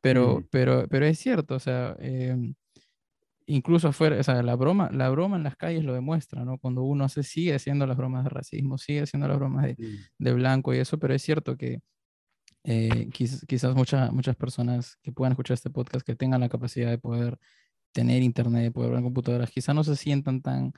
[0.00, 0.48] pero, mm.
[0.50, 2.54] pero, pero es cierto, o sea, em,
[3.44, 6.56] incluso afuera, o sea, la broma, la broma en las calles lo demuestra, ¿no?
[6.56, 9.76] Cuando uno se sigue haciendo las bromas de racismo, sigue haciendo las bromas de,
[10.18, 11.80] de blanco y eso, pero es cierto que
[12.64, 16.98] eh, quizás muchas muchas personas que puedan escuchar este podcast, que tengan la capacidad de
[16.98, 17.38] poder
[17.92, 20.72] tener internet, de poder ver computadoras, quizás no se sientan tan,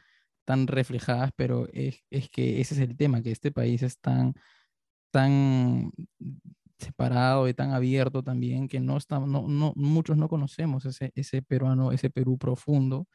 [0.44, 4.34] tan reflejadas, pero es, es, que ese es el tema, que este país es tan,
[5.10, 5.92] tan
[6.78, 11.42] separado y tan abierto también que no, está, no, no muchos no conocemos ese, ese
[11.42, 13.06] peruano, ese Perú profundo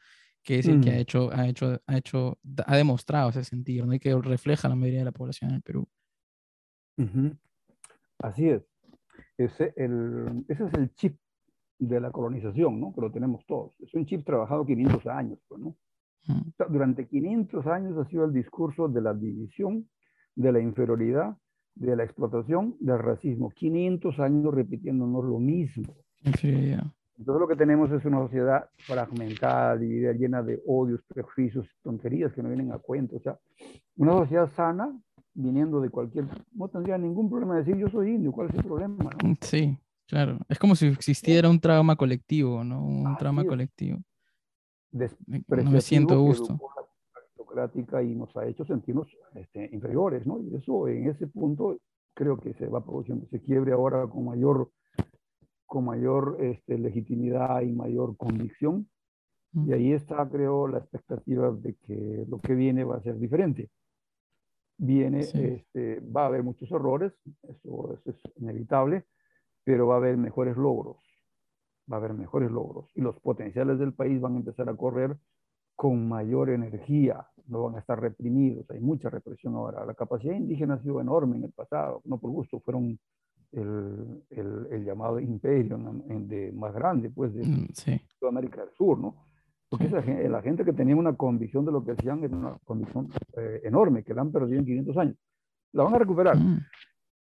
[0.42, 1.00] que es el que ha mm.
[1.00, 3.94] hecho, ha hecho, ha hecho, ha demostrado ese sentido, ¿no?
[3.94, 5.88] y que refleja la mayoría de la población en el Perú.
[8.22, 8.62] Así es.
[9.36, 11.16] Ese, el, ese es el chip
[11.78, 12.92] de la colonización, ¿no?
[12.94, 13.74] Que lo tenemos todos.
[13.80, 15.76] Es un chip trabajado 500 años, pues, ¿no?
[16.68, 19.88] Durante 500 años ha sido el discurso de la división,
[20.36, 21.36] de la inferioridad,
[21.74, 23.50] de la explotación, del racismo.
[23.50, 25.94] 500 años repitiéndonos lo mismo.
[27.20, 32.42] Entonces lo que tenemos es una sociedad fragmentada, dividida, llena de odios, prejuicios, tonterías que
[32.42, 33.16] no vienen a cuento.
[33.16, 33.38] O sea,
[33.96, 34.98] una sociedad sana
[35.34, 38.64] viniendo de cualquier, no tendría ningún problema de decir yo soy indio, ¿cuál es el
[38.64, 39.10] problema?
[39.22, 40.38] Mm, sí, claro.
[40.48, 42.84] Es como si existiera un trauma colectivo, ¿no?
[42.84, 43.98] Un trauma colectivo.
[44.92, 46.58] No me siento gusto.
[47.14, 50.40] aristocrática y nos ha hecho sentirnos este, inferiores, ¿no?
[50.40, 51.78] Y eso en ese punto
[52.14, 54.70] creo que se va produciendo, se quiebre ahora con mayor
[55.70, 58.88] con mayor este, legitimidad y mayor convicción.
[59.52, 63.70] Y ahí está, creo, la expectativa de que lo que viene va a ser diferente.
[64.82, 67.12] Viene, este, va a haber muchos errores,
[67.42, 69.04] eso, eso, es inevitable,
[69.62, 70.96] pero va a haber mejores logros,
[71.90, 72.90] va a haber mejores logros.
[72.94, 75.18] Y los potenciales del país van a empezar a correr
[75.76, 79.84] con mayor energía, no van a estar reprimidos, hay mucha represión ahora.
[79.84, 82.98] La capacidad indígena ha sido enorme en el pasado, no por gusto, fueron
[83.52, 88.00] el, el, el llamado imperio de, más grande, pues, de mm, sí.
[88.26, 89.29] América del Sur, ¿no?
[89.70, 93.08] Porque esa, la gente que tenía una convicción de lo que hacían era una convicción
[93.36, 95.16] eh, enorme, que la han perdido en 500 años.
[95.72, 96.36] La van a recuperar.
[96.36, 96.58] Mm.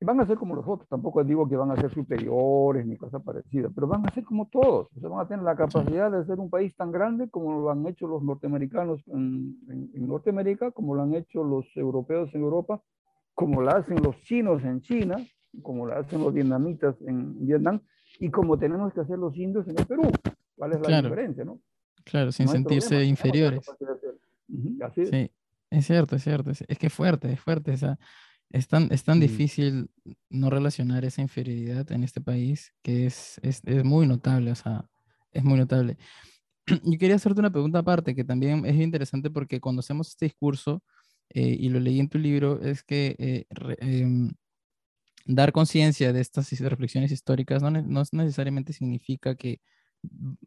[0.00, 0.88] Y van a ser como los otros.
[0.88, 4.48] Tampoco digo que van a ser superiores ni cosas parecidas, pero van a ser como
[4.48, 4.88] todos.
[4.96, 7.70] O sea, van a tener la capacidad de ser un país tan grande como lo
[7.70, 12.82] han hecho los norteamericanos en, en, Norteamérica, como lo han hecho los europeos en Europa,
[13.34, 15.18] como lo hacen los chinos en China,
[15.62, 17.80] como lo hacen los vietnamitas en Vietnam,
[18.18, 20.02] y como tenemos que hacer los indios en el Perú.
[20.56, 21.60] ¿Cuál es la diferencia, no?
[22.04, 23.64] Claro, sin sentirse inferiores.
[24.94, 25.30] Sí,
[25.70, 26.50] es cierto, es cierto.
[26.50, 27.72] Es, que es fuerte, es fuerte.
[27.72, 27.96] O
[28.50, 29.90] es tan, es tan difícil
[30.28, 34.84] no relacionar esa inferioridad en este país que es, es, es muy notable, o sea,
[35.32, 35.96] es muy notable.
[36.66, 40.82] Yo quería hacerte una pregunta aparte, que también es interesante porque cuando hacemos este discurso,
[41.30, 43.46] eh, y lo leí en tu libro, es que eh,
[43.80, 44.30] em,
[45.24, 49.60] dar conciencia de estas reflexiones históricas no, no necesariamente significa que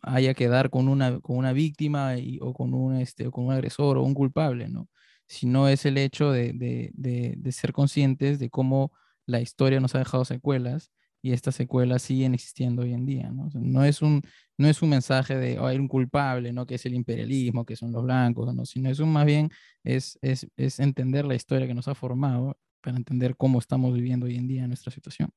[0.02, 3.54] haya que dar con una, con una víctima y, o, con un, este, con un
[3.54, 4.90] agresor o un culpable, ¿no?
[5.28, 6.92] Sino es el hecho de, de,
[7.38, 8.92] de, ser conscientes de cómo
[9.26, 10.92] la historia nos ha dejado secuelas
[11.22, 13.50] y estas secuelas siguen existiendo hoy en día, ¿no?
[13.56, 14.22] no, es un,
[14.58, 16.68] no es un mensaje de oh, hay un culpable, ¿no?
[16.68, 18.66] Que es el imperialismo, que son los blancos, ¿no?
[18.66, 19.50] Sino es un más bien
[19.84, 24.28] es, es, es entender la historia que nos ha formado para entender cómo estamos viviendo
[24.28, 25.32] hoy en día nuestra situación.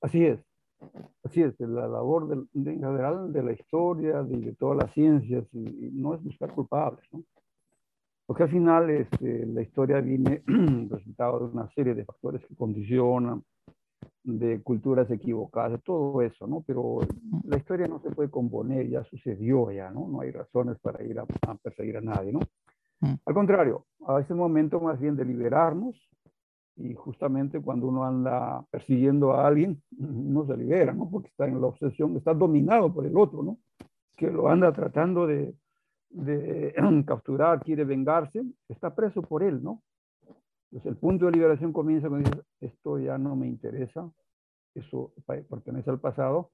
[0.00, 0.53] Así es.
[1.24, 5.44] Así es, la labor de, en general de la historia, de, de todas las ciencias,
[5.52, 7.22] y, no es buscar culpables, ¿no?
[8.26, 10.42] Porque al final este, la historia viene
[10.90, 13.42] resultado de una serie de factores que condicionan,
[14.22, 16.62] de culturas equivocadas, todo eso, ¿no?
[16.66, 17.00] Pero
[17.44, 20.08] la historia no se puede componer, ya sucedió ya, ¿no?
[20.08, 22.40] No hay razones para ir a, a perseguir a nadie, ¿no?
[23.00, 23.14] Mm.
[23.26, 25.94] Al contrario, a ese momento más bien de liberarnos,
[26.76, 31.08] y justamente cuando uno anda persiguiendo a alguien, no se libera, ¿no?
[31.08, 33.58] Porque está en la obsesión, está dominado por el otro, ¿no?
[34.16, 35.54] Que lo anda tratando de,
[36.10, 36.74] de
[37.06, 39.82] capturar, quiere vengarse, está preso por él, ¿no?
[40.70, 44.10] Entonces el punto de liberación comienza cuando dices, esto ya no me interesa,
[44.74, 45.12] eso
[45.48, 46.50] pertenece al pasado,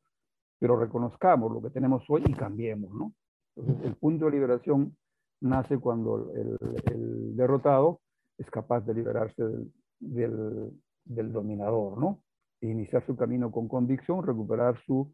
[0.59, 3.15] pero reconozcamos lo que tenemos hoy y cambiemos, ¿no?
[3.57, 4.95] Entonces el punto de liberación
[5.41, 6.59] nace cuando el,
[6.93, 8.01] el derrotado
[8.37, 10.73] es capaz de liberarse del, del,
[11.05, 12.23] del dominador, ¿no?
[12.61, 15.13] Iniciar su camino con convicción, recuperar su...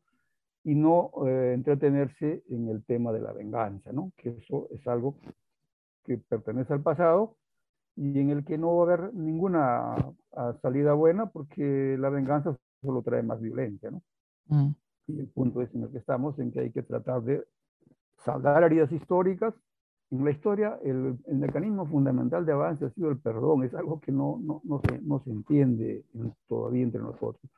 [0.64, 4.12] y no eh, entretenerse en el tema de la venganza, ¿no?
[4.16, 5.18] Que eso es algo
[6.04, 7.36] que pertenece al pasado
[7.96, 9.96] y en el que no va a haber ninguna
[10.32, 14.02] ah, salida buena porque la venganza solo trae más violencia, ¿no?
[14.48, 14.74] Mm.
[15.08, 17.44] Y el punto es en el que estamos, en que hay que tratar de
[18.18, 19.54] saldar heridas históricas
[20.10, 24.00] en la historia el, el, mecanismo fundamental de avance ha sido el perdón, es algo
[24.00, 26.04] que no, no, no, se, no se, entiende
[26.48, 27.50] todavía entre nosotros.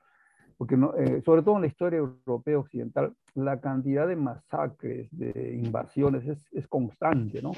[0.57, 6.27] Porque eh, sobre todo en la historia europea occidental, la cantidad de masacres, de invasiones
[6.27, 7.53] es, es constante, ¿no?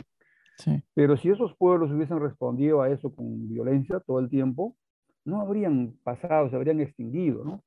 [0.59, 0.83] Sí.
[0.93, 4.77] Pero si esos pueblos hubiesen respondido a eso con violencia todo el tiempo,
[5.25, 7.63] no habrían pasado, se habrían extinguido, ¿no?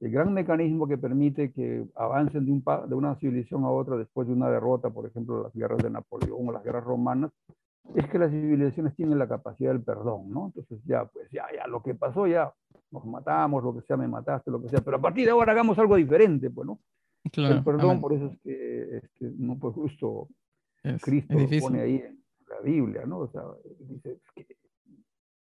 [0.00, 4.28] El gran mecanismo que permite que avancen de, un, de una civilización a otra después
[4.28, 7.32] de una derrota, por ejemplo, las guerras de Napoleón o las guerras romanas,
[7.94, 10.46] es que las civilizaciones tienen la capacidad del perdón, ¿no?
[10.46, 12.52] Entonces ya, pues ya, ya, lo que pasó ya,
[12.90, 15.52] nos matamos, lo que sea, me mataste, lo que sea, pero a partir de ahora
[15.52, 16.78] hagamos algo diferente, pues, ¿no?
[17.32, 20.28] Claro, el perdón, por eso es que este, no, pues justo
[21.02, 23.18] Cristo lo pone ahí en la Biblia, ¿no?
[23.18, 23.42] O sea,
[23.80, 24.46] dice que,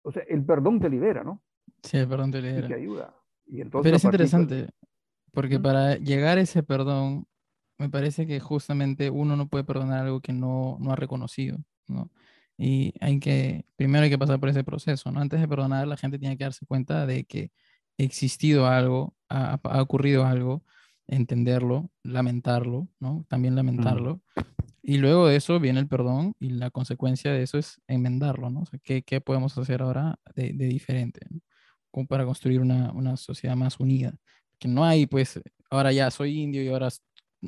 [0.03, 1.41] o sea, el perdón te libera, ¿no?
[1.81, 2.65] Sí, el perdón te libera.
[2.65, 3.15] Y te ayuda.
[3.45, 4.69] Pero es interesante,
[5.31, 7.25] porque para llegar a ese perdón,
[7.77, 12.11] me parece que justamente uno no puede perdonar algo que no, no ha reconocido, ¿no?
[12.57, 15.19] Y hay que, primero hay que pasar por ese proceso, ¿no?
[15.19, 17.51] Antes de perdonar, la gente tiene que darse cuenta de que
[17.99, 20.63] ha existido algo, ha, ha ocurrido algo,
[21.07, 23.25] entenderlo, lamentarlo, ¿no?
[23.27, 24.21] También lamentarlo.
[24.81, 28.61] Y luego de eso viene el perdón y la consecuencia de eso es enmendarlo, ¿no?
[28.61, 31.21] O sea, ¿qué, ¿qué, podemos hacer ahora de, de diferente?
[31.29, 31.39] ¿no?
[31.93, 34.15] Como para construir una, una, sociedad más unida.
[34.57, 36.89] Que no hay, pues, ahora ya soy indio y ahora,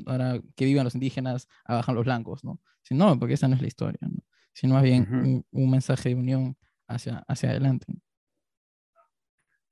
[0.05, 2.59] ahora que vivan los indígenas, abajan los blancos, ¿no?
[2.83, 4.21] Sino, porque esa no es la historia, ¿no?
[4.53, 6.55] Sino más bien un, mensaje de unión
[6.87, 7.87] hacia, hacia adelante.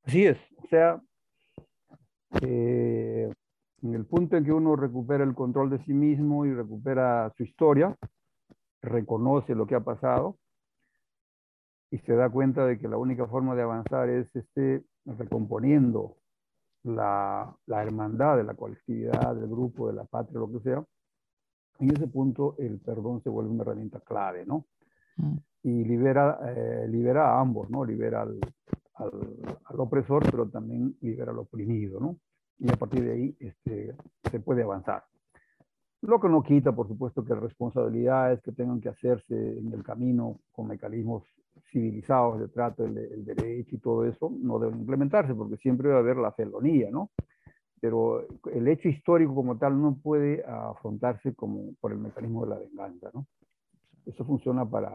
[0.04, 1.00] Así es, o sea,
[2.42, 3.32] eh,
[3.84, 7.44] En el punto en que uno recupera el control de sí mismo y recupera su
[7.44, 7.96] historia,
[8.82, 10.40] reconoce lo que ha pasado
[11.94, 16.18] y se da cuenta de que la única forma de avanzar es este, recomponiendo
[16.82, 20.84] la, la hermandad de la colectividad, del grupo, de la patria, lo que sea,
[21.78, 24.66] en ese punto el perdón se vuelve una herramienta clave, ¿no?
[25.18, 25.38] Mm.
[25.62, 27.86] Y libera, eh, libera a ambos, ¿no?
[27.86, 28.40] Libera al,
[28.96, 29.12] al,
[29.66, 32.18] al, opresor, pero también libera al oprimido, ¿no?
[32.58, 33.96] Y a partir de ahí este,
[34.32, 35.04] se puede avanzar.
[36.02, 40.40] Lo que no quita, por supuesto, que responsabilidades que tengan que hacerse en el camino
[40.52, 41.24] con mecanismos
[41.74, 46.00] civilizados de trato, el, el derecho y todo eso, no deben implementarse, porque siempre debe
[46.00, 47.10] haber la felonía, ¿no?
[47.84, 52.60] pero el hecho histórico como tal no puede afrontarse como por el mecanismo de la
[52.60, 53.28] venganza, ¿no?
[54.06, 54.90] Eso funciona para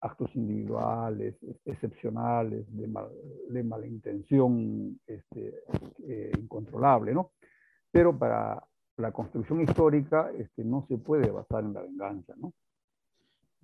[0.00, 3.10] actos individuales, excepcionales, de, mal,
[3.48, 5.54] de malintención este,
[6.02, 7.30] eh, incontrolable, ¿no?
[7.92, 8.60] Pero para
[8.96, 12.52] la construcción histórica este, no se puede basar en la venganza, ¿no?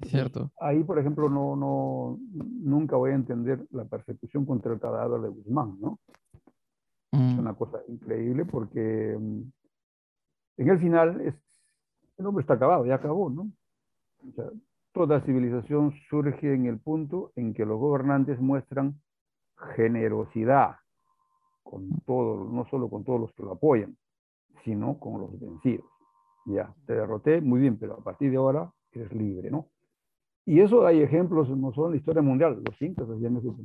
[0.02, 0.50] Cierto.
[0.60, 5.28] Ahí, por ejemplo, no, no, nunca voy a entender la persecución contra el cadáver de
[5.28, 5.98] Guzmán, ¿no?
[7.12, 7.38] Es mm.
[7.38, 9.42] una cosa increíble porque mm,
[10.58, 11.34] en el final es,
[12.18, 13.50] el hombre está acabado, ya acabó, ¿no?
[14.28, 14.50] O sea,
[14.92, 19.00] toda civilización surge en el punto en que los gobernantes muestran
[19.76, 20.76] generosidad
[21.62, 23.96] con todos, no solo con todos los que lo apoyan,
[24.64, 25.86] sino con los vencidos.
[26.44, 29.68] Ya, te derroté, muy bien, pero a partir de ahora eres libre, ¿no?
[30.46, 33.56] Y eso hay ejemplos, no solo en la historia mundial, los incas hacían eso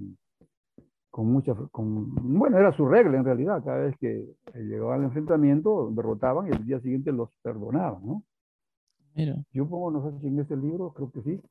[1.12, 5.92] con mucha, con, bueno, era su regla en realidad, cada vez que llegaba al enfrentamiento,
[5.92, 8.24] derrotaban y el día siguiente los perdonaban, ¿no?
[9.14, 9.36] Mira.
[9.52, 11.42] Yo pongo, no sé si en este libro, creo que sí,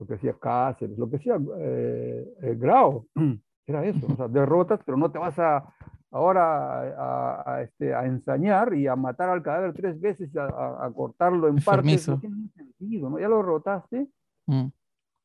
[0.00, 3.06] lo que hacía Cáceres, lo que hacía eh, eh Grau,
[3.66, 5.62] era eso, o sea, derrotas, pero no te vas a
[6.10, 10.90] ahora a, a, este, a ensañar y a matar al cadáver tres veces, a, a
[10.90, 13.18] cortarlo en partes, no tiene sentido, ¿no?
[13.18, 14.08] Ya lo derrotaste,
[14.46, 14.66] mm.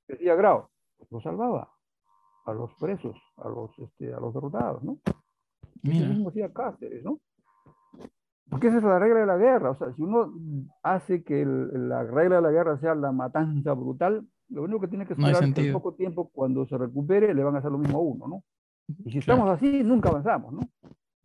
[0.08, 1.72] decía Grau, pues lo salvaba
[2.46, 5.00] a los presos, a los, este, a los derrotados, ¿no?
[5.84, 6.08] Mira.
[6.08, 7.20] mismo hacía Cáceres, ¿no?
[8.50, 9.72] Porque esa es la regla de la guerra.
[9.72, 10.34] O sea, si uno
[10.82, 14.88] hace que el, la regla de la guerra sea la matanza brutal, lo único que
[14.88, 17.72] tiene que esperar es que en poco tiempo, cuando se recupere, le van a hacer
[17.72, 18.44] lo mismo a uno, ¿no?
[19.04, 20.62] Y si estamos así, nunca avanzamos, ¿no?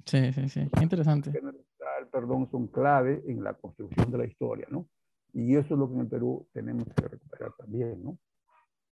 [0.04, 0.68] Sí, sí, sí.
[0.80, 1.30] Interesante.
[1.30, 4.88] El perdón son clave en la construcción de la historia, ¿no?
[5.32, 8.18] Y eso es lo que en el Perú tenemos que recuperar también, ¿no?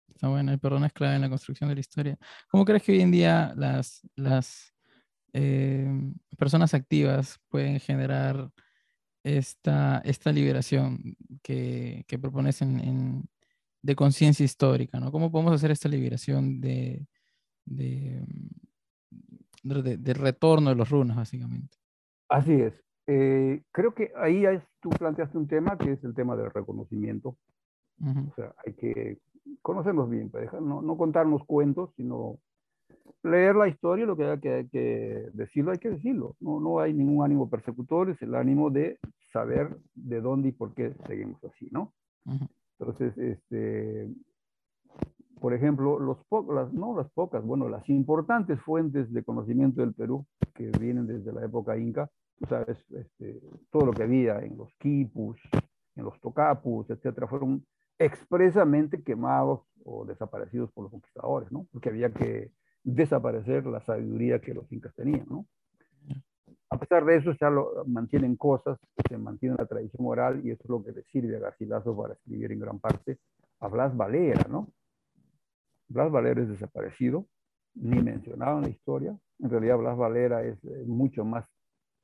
[0.08, 2.18] Está bueno, el perdón es clave en la construcción de la historia.
[2.48, 4.72] ¿Cómo crees que hoy en día las, las
[5.32, 5.88] eh,
[6.38, 8.50] personas activas pueden generar
[9.24, 13.28] esta, esta liberación que, que propones en, en,
[13.82, 15.00] de conciencia histórica?
[15.00, 15.10] ¿no?
[15.10, 17.06] ¿Cómo podemos hacer esta liberación de,
[17.64, 18.24] de,
[19.62, 21.76] de, de, retorno de los runas, básicamente?
[22.28, 22.74] Así es.
[23.06, 24.44] Eh, creo que ahí
[24.80, 27.36] tú planteaste un tema que es el tema del reconocimiento.
[28.00, 28.30] Uh -huh.
[28.30, 29.18] O sea, hay que
[29.62, 32.38] conocernos bien, pues, no, no contarnos cuentos, sino
[33.22, 36.36] leer la historia, lo que hay que, que, decirlo, hay que decirlo.
[36.40, 38.98] No, no hay ningún ánimo persecutor, es el ánimo de
[39.32, 41.92] saber de dónde y por qué seguimos así, ¿no?
[42.26, 42.48] Uh -huh.
[42.78, 44.08] Entonces, este,
[45.40, 50.26] por ejemplo, los las, no las pocas, bueno, las importantes fuentes de conocimiento del Perú
[50.54, 52.10] que vienen desde la época inca,
[52.48, 55.40] sabes, este, todo lo que había en los quipus,
[55.96, 57.64] en los tocapus, etcétera, fueron
[57.98, 61.66] expresamente quemados o desaparecidos por los conquistadores, ¿no?
[61.72, 62.50] Porque había que
[62.82, 65.46] desaparecer la sabiduría que los incas tenían, ¿no?
[66.70, 70.62] A pesar de eso, ya lo mantienen cosas, se mantiene la tradición oral y eso
[70.64, 73.18] es lo que le sirve a Garcilaso para escribir en gran parte
[73.60, 74.68] a Blas Valera, ¿no?
[75.88, 77.26] Blas Valera es desaparecido,
[77.74, 79.16] ni mencionado en la historia.
[79.38, 81.48] En realidad, Blas Valera es mucho más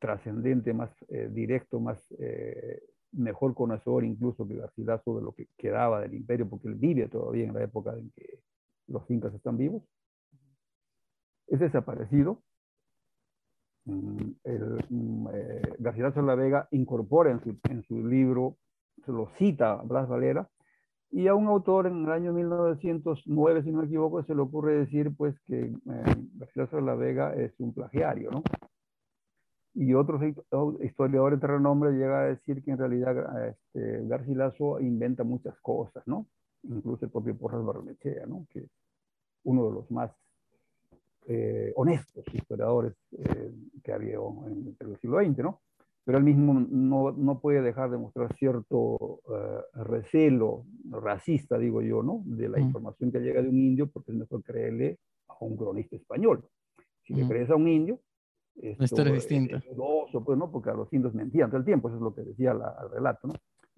[0.01, 2.83] trascendente, más eh, directo, más eh,
[3.13, 7.45] mejor conocedor incluso que Garcilaso de lo que quedaba del imperio, porque él vive todavía
[7.45, 8.41] en la época en que
[8.89, 9.83] los incas están vivos.
[11.47, 12.43] Es desaparecido.
[13.85, 18.57] Mm, el, mm, eh, Garcilaso de la Vega incorpora en su, en su libro,
[19.05, 20.49] se lo cita Blas Valera,
[21.13, 24.79] y a un autor en el año 1909, si no me equivoco, se le ocurre
[24.79, 25.75] decir pues que eh,
[26.35, 28.43] Garcilaso de la Vega es un plagiario, ¿no?
[29.75, 30.23] Y otros
[30.83, 36.27] historiadores de renombre llega a decir que en realidad este, Garcilaso inventa muchas cosas, ¿no?
[36.65, 38.47] Incluso el propio Porras Barnechea, ¿no?
[38.51, 38.71] Que es
[39.45, 40.11] uno de los más
[41.27, 43.53] eh, honestos historiadores eh,
[43.85, 45.61] que había en el siglo XX, ¿no?
[46.05, 52.03] Pero él mismo no, no puede dejar de mostrar cierto uh, recelo racista, digo yo,
[52.03, 52.23] ¿no?
[52.25, 52.63] De la mm.
[52.63, 54.99] información que llega de un indio, porque es mejor creerle
[55.29, 56.45] a un cronista español.
[57.05, 57.17] Si mm.
[57.17, 58.01] le crees a un indio,
[58.63, 58.85] esto.
[58.85, 59.57] historia es distinta.
[59.57, 60.51] eh, dudoso, pues, ¿no?
[60.51, 62.91] Porque a los indios mentían todo el tiempo, eso es lo que decía la- el
[62.91, 63.35] relato, ¿no?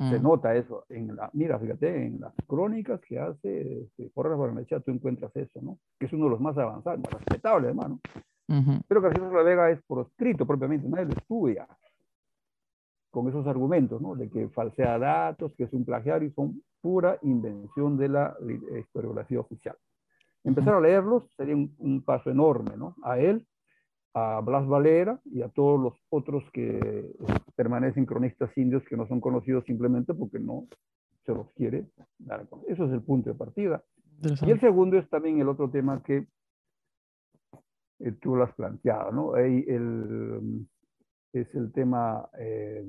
[0.09, 0.85] Se Mm, nota eso.
[0.89, 5.61] En la, mira, fíjate, en las crónicas que hace este, Porras Barnechea, tú encuentras eso,
[5.63, 5.79] ¿no?
[5.99, 8.01] Que es uno de los más avanzados, más respetables, hermano.
[8.89, 11.67] Pero García de la Vega es por escrito propiamente, nadie lo estudia
[13.11, 14.15] con esos argumentos, ¿no?
[14.15, 18.35] De que falsea datos, que es un plagiario y son pura invención de la
[18.79, 19.77] historiografía oficial.
[20.45, 22.97] Empezar a leerlos sería un, un paso enorme, ¿no?
[23.05, 23.47] A él,
[24.15, 27.15] a Blas Valera y a todos los otros que eh,
[27.57, 30.67] permanecen cronistas indios que no son conocidos simplemente porque no
[31.25, 31.87] se los quiere
[32.19, 32.73] dar a conocer.
[32.73, 33.83] Eso es el punto de partida.
[34.47, 36.27] Y el segundo es también el otro tema que
[38.01, 39.35] eh, tú lo has planteado, ¿no?
[39.35, 40.67] Ahí el,
[41.33, 42.85] es el tema eh,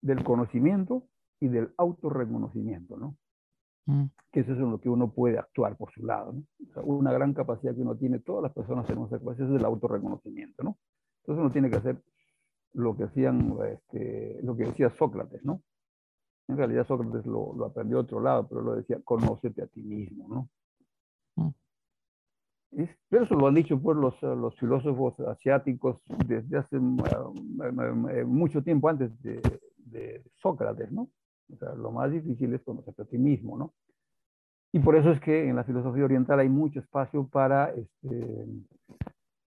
[0.00, 1.06] del conocimiento
[1.40, 3.16] y del autorreconocimiento, ¿no?
[3.86, 6.42] Mm, Que eso es en lo que uno puede actuar por su lado, ¿no?
[6.70, 9.56] O sea, una gran capacidad que uno tiene, todas las personas tenemos esa capacidad, es
[9.60, 10.78] el autorreconocimiento, ¿no?
[11.22, 12.02] Entonces uno tiene que hacer
[12.74, 15.62] lo que hacían, este, lo que decía Sócrates, ¿no?
[16.48, 19.82] En realidad Sócrates lo, lo aprendió de otro lado, pero lo decía, conócete a ti
[19.82, 20.48] mismo, ¿no?
[22.72, 28.20] Es- Pero eso lo han dicho pues, los, los filósofos asiáticos desde hace mm, eh,
[28.20, 29.40] eh, mucho tiempo antes de,
[29.76, 31.08] de Sócrates, ¿no?
[31.52, 33.74] O sea, lo más difícil es conocerte a ti mismo, ¿no?
[34.72, 38.46] Y por eso es que en la filosofía oriental hay mucho espacio para este,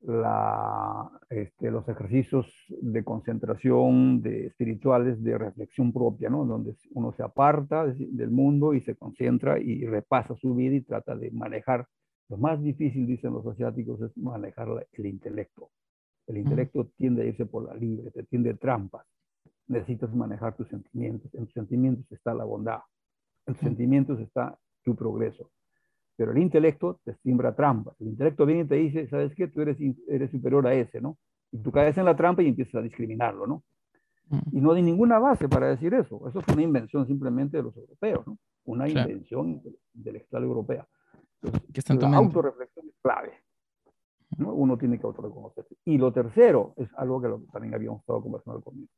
[0.03, 2.47] la, este, los ejercicios
[2.83, 6.45] de concentración, de espirituales, de reflexión propia, ¿no?
[6.45, 10.83] Donde uno se aparta de- del mundo y se concentra y repasa su vida y
[10.83, 11.87] trata de manejar.
[12.29, 15.71] Lo más difícil, dicen los asiáticos, es manejar el intelecto.
[16.27, 19.07] El intelecto tiende a irse por la libre, te tiende trampas.
[19.69, 21.35] Necesitas manejar tus sentimientos.
[21.35, 22.81] En tus sentimientos está la bondad.
[23.47, 23.67] En tus Mm.
[23.67, 25.51] sentimientos está tu progreso.
[26.17, 28.01] Pero el intelecto te siembra trampas.
[28.01, 29.49] El intelecto viene y te dice, ¿sabes qué?
[29.49, 29.77] Tú eres,
[30.09, 31.19] eres superior a ese, ¿no?
[31.53, 33.63] Y tú caes en la trampa y empiezas a discriminarlo, ¿no?
[34.31, 36.27] mm, Y no hay ninguna base para decir eso.
[36.29, 38.39] Eso fue una invención simplemente de los europeos, ¿no?
[38.65, 39.11] Una Claro.
[39.11, 39.63] invención
[39.95, 40.87] intelectual europea.
[41.43, 43.33] Entonces, la autorreflexión es clave.
[44.39, 44.53] ¿no?
[44.55, 45.77] Uno tiene que autorreconocerse.
[45.85, 48.93] Y lo tercero es algo que lo- también habíamos estado conversando comienzo.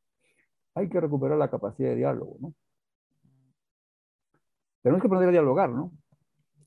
[0.78, 2.54] Hay que recuperar la capacidad de diálogo, ¿no?
[4.82, 5.92] Tenemos que aprender a dialogar, ¿no?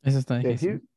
[0.03, 0.69] Eso está Es difícil.
[0.73, 0.89] decir,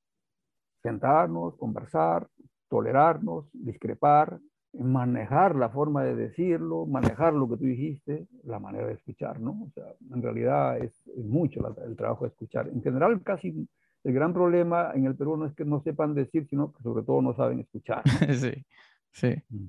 [0.82, 2.28] sentarnos, conversar,
[2.68, 4.40] tolerarnos, discrepar,
[4.72, 9.52] manejar la forma de decirlo, manejar lo que tú dijiste, la manera de escuchar, ¿no?
[9.52, 12.68] O sea, en realidad es, es mucho la- el trabajo de escuchar.
[12.68, 13.68] En general, casi
[14.02, 17.04] el gran problema en el Perú no es que no sepan decir, sino que sobre
[17.04, 18.02] todo no saben escuchar.
[18.36, 18.66] sí,
[19.12, 19.68] sí, Mm.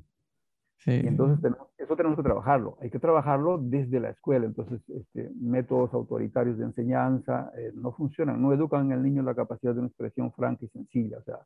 [0.85, 1.01] Sí.
[1.03, 2.77] Y entonces tenemos- eso tenemos que trabajarlo.
[2.79, 4.45] Hay que trabajarlo desde la escuela.
[4.45, 9.73] Entonces, este, métodos autoritarios de enseñanza eh, no funcionan, no educan el niño la capacidad
[9.73, 11.17] de una expresión franca y sencilla.
[11.17, 11.39] O sea,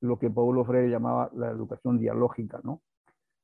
[0.00, 2.80] lo que Paulo Freire llamaba la educación dialógica, ¿no?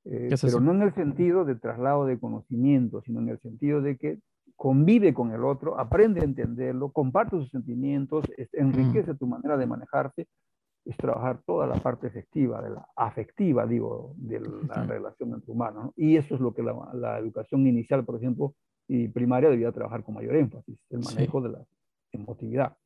[0.05, 3.39] Eh, ¿Qué es pero no en el sentido de traslado de conocimiento, sino en el
[3.39, 4.19] sentido de que
[4.57, 10.27] convive con el otro, aprende a entenderlo, comparte sus sentimientos, enriquece tu manera de manejarte,
[10.85, 15.85] es trabajar toda la parte efectiva, de la afectiva, digo, de la relación entre humanos.
[15.87, 15.93] ¿no?
[15.97, 18.55] Y eso es lo que la, la educación inicial, por ejemplo,
[18.89, 21.15] y primaria debía trabajar con mayor énfasis, el Sí.
[21.15, 21.65] manejo de la
[22.13, 22.77] emotividad.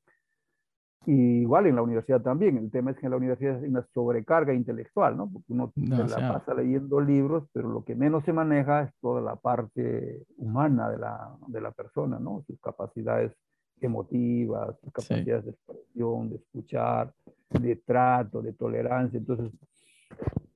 [1.07, 3.87] Y igual en la universidad también, el tema es que en la universidad hay una
[3.93, 5.31] sobrecarga intelectual, ¿no?
[5.31, 6.33] Porque uno se la Demasiado.
[6.35, 10.97] pasa leyendo libros, pero lo que menos se maneja es toda la parte humana de
[10.99, 12.43] la, de la persona, ¿no?
[12.47, 13.33] Sus capacidades
[13.81, 14.91] emotivas, Sí.
[14.93, 17.15] capacidades de expresión, de escuchar,
[17.51, 19.19] de trato, de tolerancia.
[19.19, 19.53] Entonces,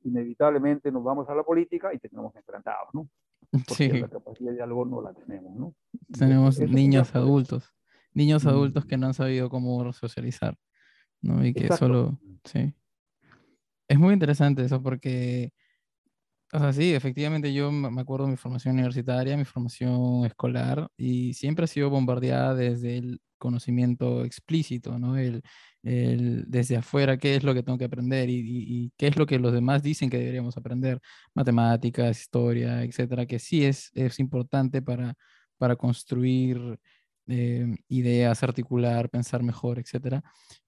[0.05, 3.09] inevitablemente nos vamos a la política y tenemos enfrentados, ¿no?
[3.51, 5.75] Porque Sí, la capacidad de diálogo no la tenemos, ¿no?
[6.19, 7.75] Tenemos eso niños adultos,
[8.15, 10.57] niños adultos que no han sabido cómo socializar,
[11.23, 11.45] ¿no?
[11.45, 11.87] Y que Exacto.
[11.87, 12.75] solo, sí.
[13.89, 15.53] Es muy interesante eso porque,
[16.53, 21.35] o sea, sí, efectivamente yo me acuerdo de mi formación universitaria, mi formación escolar, y
[21.35, 25.17] siempre ha sido bombardeada desde el conocimiento explícito, ¿no?
[25.19, 25.43] El,
[25.83, 29.17] el desde afuera, qué es lo que tengo que aprender y, y- y qué es
[29.17, 31.01] lo que los demás dicen que deberíamos aprender,
[31.35, 35.15] matemáticas, historia, etcétera, que sí es, es importante para,
[35.59, 36.79] para construir
[37.29, 40.23] eh, ideas, articular, pensar mejor, etcétera.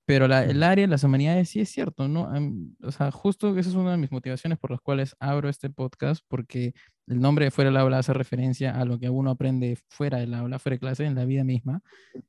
[0.04, 2.28] Pero la- el área de las humanidades sí es cierto, ¿no?
[2.82, 6.24] O sea, justo esa es una de mis motivaciones por las cuales abro este podcast,
[6.28, 6.74] porque
[7.06, 10.34] el nombre de Fuera del Aula hace referencia a lo que uno aprende fuera del
[10.34, 11.80] aula, fuera de clase, en la vida misma,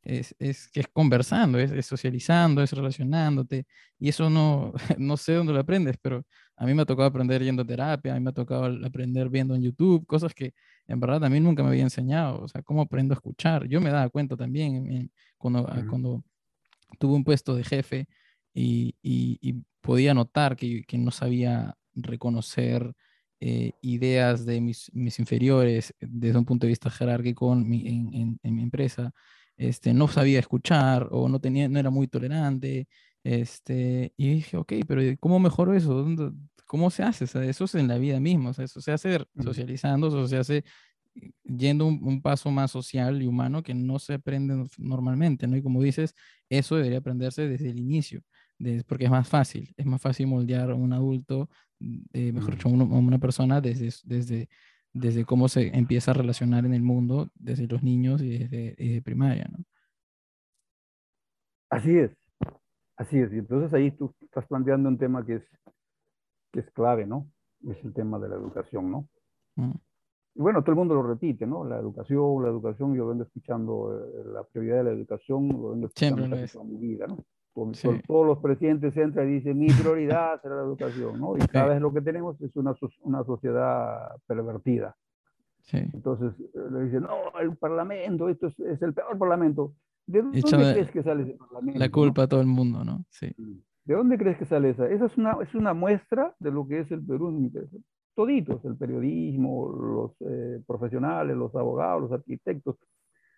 [0.04, 3.66] es, es que es conversando, es, es socializando, es relacionándote,
[4.00, 6.24] y eso no, no sé dónde lo aprendes, pero
[6.58, 9.30] a mí me ha tocado aprender yendo a terapia, a mí me ha tocado aprender
[9.30, 10.54] viendo en YouTube, cosas que
[10.92, 13.68] en verdad mí nunca me había enseñado, o sea, cómo aprendo a escuchar.
[13.68, 15.90] Yo me daba cuenta también en- en- cuando, ah, Ujú.
[15.90, 16.24] cuando
[17.00, 18.08] tuve un puesto de jefe
[18.54, 22.94] y, y- y podía notar que, que no sabía reconocer
[23.40, 28.40] eh, ideas de mis, mis, inferiores desde un punto de vista jerárquico en mi, en,
[28.44, 29.12] en, mi empresa,
[29.58, 32.88] este, no sabía escuchar o no, tenía, no era muy tolerante.
[33.24, 36.08] Este, y dije, ok, pero ¿cómo mejoro eso?
[36.66, 37.26] ¿Cómo se hace?
[37.26, 40.64] eso es en la vida misma, o sea, eso se hace socializando, eso se hace
[41.44, 45.58] yendo un, paso más social y humano que no se aprende normalmente, ¿no?
[45.58, 46.16] Y como dices,
[46.50, 48.22] eso debería aprenderse desde el inicio,
[48.88, 51.50] porque es más fácil, es más fácil moldear a un adulto,
[52.14, 54.50] eh, mejor dicho, a una persona desde, desde,
[54.94, 59.50] desde cómo se empieza a relacionar en el mundo, desde los niños y desde, primaria,
[59.52, 59.64] ¿no?
[61.70, 62.12] Así es,
[62.98, 63.32] así es.
[63.34, 65.44] Y entonces ahí tú estás planteando un tema que es,
[66.52, 67.28] que es clave, ¿no?
[67.68, 69.08] Es el tema de la educación, ¿no?
[69.56, 69.72] Mm.
[70.34, 71.66] Y bueno, todo el mundo lo repite, ¿no?
[71.66, 75.88] La educación, la educación, yo vengo escuchando eh, la prioridad de la educación, lo vengo
[75.88, 77.18] escuchando toda mi vida, ¿no?
[78.08, 81.36] todos los presidentes entran y dicen, mi prioridad será la educación, ¿no?
[81.36, 84.96] Y cada vez lo que tenemos es una, una sociedad pervertida.
[85.64, 85.78] Sí.
[85.94, 89.74] Entonces eh, le dicen, no, el parlamento, esto es, es el peor parlamento.
[90.12, 91.80] ¿De dónde crees que sale ese parlamento?
[91.80, 93.06] La culpa a todo el mundo, ¿no?
[93.10, 93.34] Sí.
[93.86, 94.88] ¿De dónde crees que sale esa?
[94.88, 97.32] Esa es una, es una muestra de lo que es el Perú
[98.14, 102.76] toditos, el periodismo, los eh, profesionales, los abogados, los arquitectos,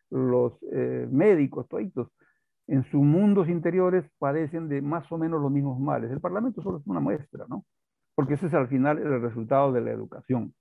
[0.09, 2.09] los eh, médicos, toditos,
[2.67, 6.11] en sus mundos interiores padecen de más o menos los mismos males.
[6.11, 7.65] El Parlamento solo es una muestra, ¿no?
[8.15, 10.53] Porque ese es al final el resultado de la educación,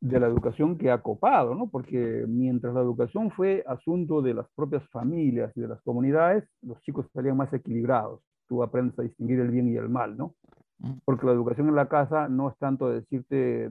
[0.00, 1.68] de la educación que ha copado, ¿no?
[1.68, 6.80] Porque mientras la educación fue asunto de las propias familias y de las comunidades, los
[6.82, 8.20] chicos estarían más equilibrados.
[8.48, 10.34] Tú aprendes a distinguir el bien y el mal, ¿no?
[11.04, 13.70] Porque la educación en la casa no es tanto decirte,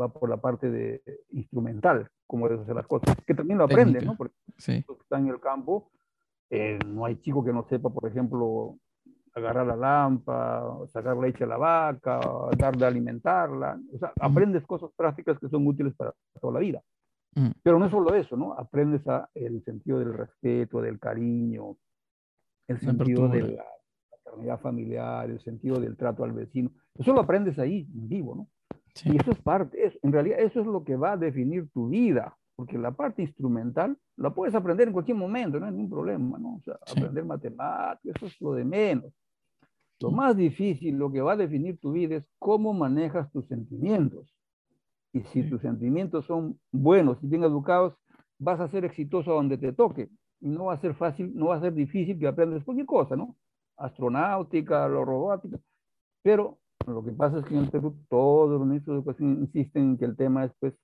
[0.00, 4.04] va por la parte de instrumental, como debes hacer las cosas, que también lo aprendes,
[4.04, 4.16] ¿no?
[4.16, 4.84] Porque sí.
[5.02, 5.90] está en el campo,
[6.48, 8.78] eh, no hay chico que no sepa, por ejemplo,
[9.36, 12.18] agarrar la lampa, sacar leche a la vaca,
[12.56, 13.78] dar de alimentarla.
[13.92, 16.82] O sea, aprendes cosas prácticas que son útiles para toda la vida.
[17.62, 18.54] Pero no es solo eso, ¿no?
[18.54, 21.76] Aprendes a, el sentido del respeto, del cariño,
[22.66, 23.58] el sentido de
[24.42, 26.70] la familiar, el sentido del trato al vecino.
[26.94, 28.48] Eso lo aprendes ahí, vivo, ¿no?
[29.04, 32.34] Y eso es parte, en realidad eso es lo que va a definir tu vida,
[32.54, 36.54] porque la parte instrumental la puedes aprender en cualquier momento, no hay ningún problema, ¿no?
[36.54, 39.12] O sea, aprender matemáticas, eso es lo de menos.
[40.00, 44.34] Lo más difícil, lo que va a definir tu vida es cómo manejas tus sentimientos.
[45.12, 47.94] Y si tus sentimientos son buenos y bien educados,
[48.38, 50.10] vas a ser exitoso donde te toque.
[50.40, 53.16] Y no va a ser fácil, no va a ser difícil que aprendas cualquier cosa,
[53.16, 53.36] ¿no?
[53.76, 55.58] astronáutica, lo robótica,
[56.22, 59.82] pero lo que pasa es que en el Perú todos los ministros de educación insisten
[59.82, 60.74] en que el tema es pues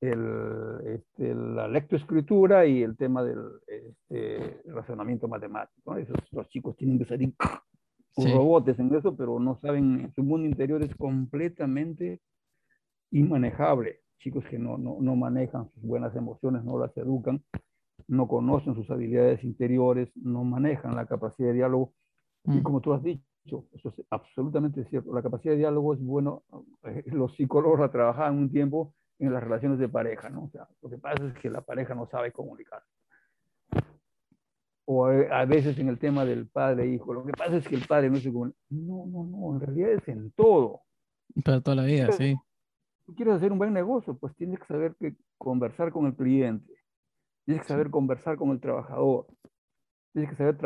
[0.00, 5.96] el, este, la lectoescritura y el tema del este, razonamiento matemático.
[5.96, 7.34] Esos, los chicos tienen que salir
[8.16, 8.32] sí.
[8.32, 12.20] robots en eso, pero no saben, su mundo interior es completamente
[13.10, 14.00] inmanejable.
[14.18, 17.42] Chicos que no, no, no manejan sus buenas emociones, no las educan
[18.08, 21.92] no conocen sus habilidades interiores, no manejan la capacidad de diálogo.
[22.44, 22.62] Y mm.
[22.62, 26.42] como tú has dicho, eso es absolutamente cierto, la capacidad de diálogo es bueno,
[26.84, 30.44] eh, los psicólogos la trabajaban un tiempo en las relaciones de pareja, ¿no?
[30.44, 32.82] O sea, lo que pasa es que la pareja no sabe comunicar.
[34.86, 37.86] O a veces en el tema del padre-hijo, e lo que pasa es que el
[37.86, 38.58] padre no se comunica.
[38.68, 40.82] No, no, no, en realidad es en todo.
[41.44, 42.36] Para toda la vida, sí.
[43.06, 46.72] Si quieres hacer un buen negocio, pues tienes que saber que conversar con el cliente,
[47.44, 49.26] Tienes que saber conversar con el trabajador.
[50.12, 50.56] Tienes que saber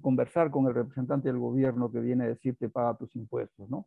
[0.00, 3.86] conversar con el representante del gobierno que viene a decirte paga tus impuestos, ¿no?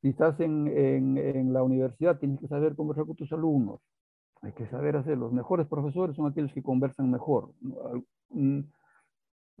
[0.00, 3.80] Si estás en, en, la universidad, tienes que saber conversar con tus alumnos.
[4.42, 5.18] Hay que saber hacer.
[5.18, 7.52] Los mejores profesores son aquellos que conversan mejor.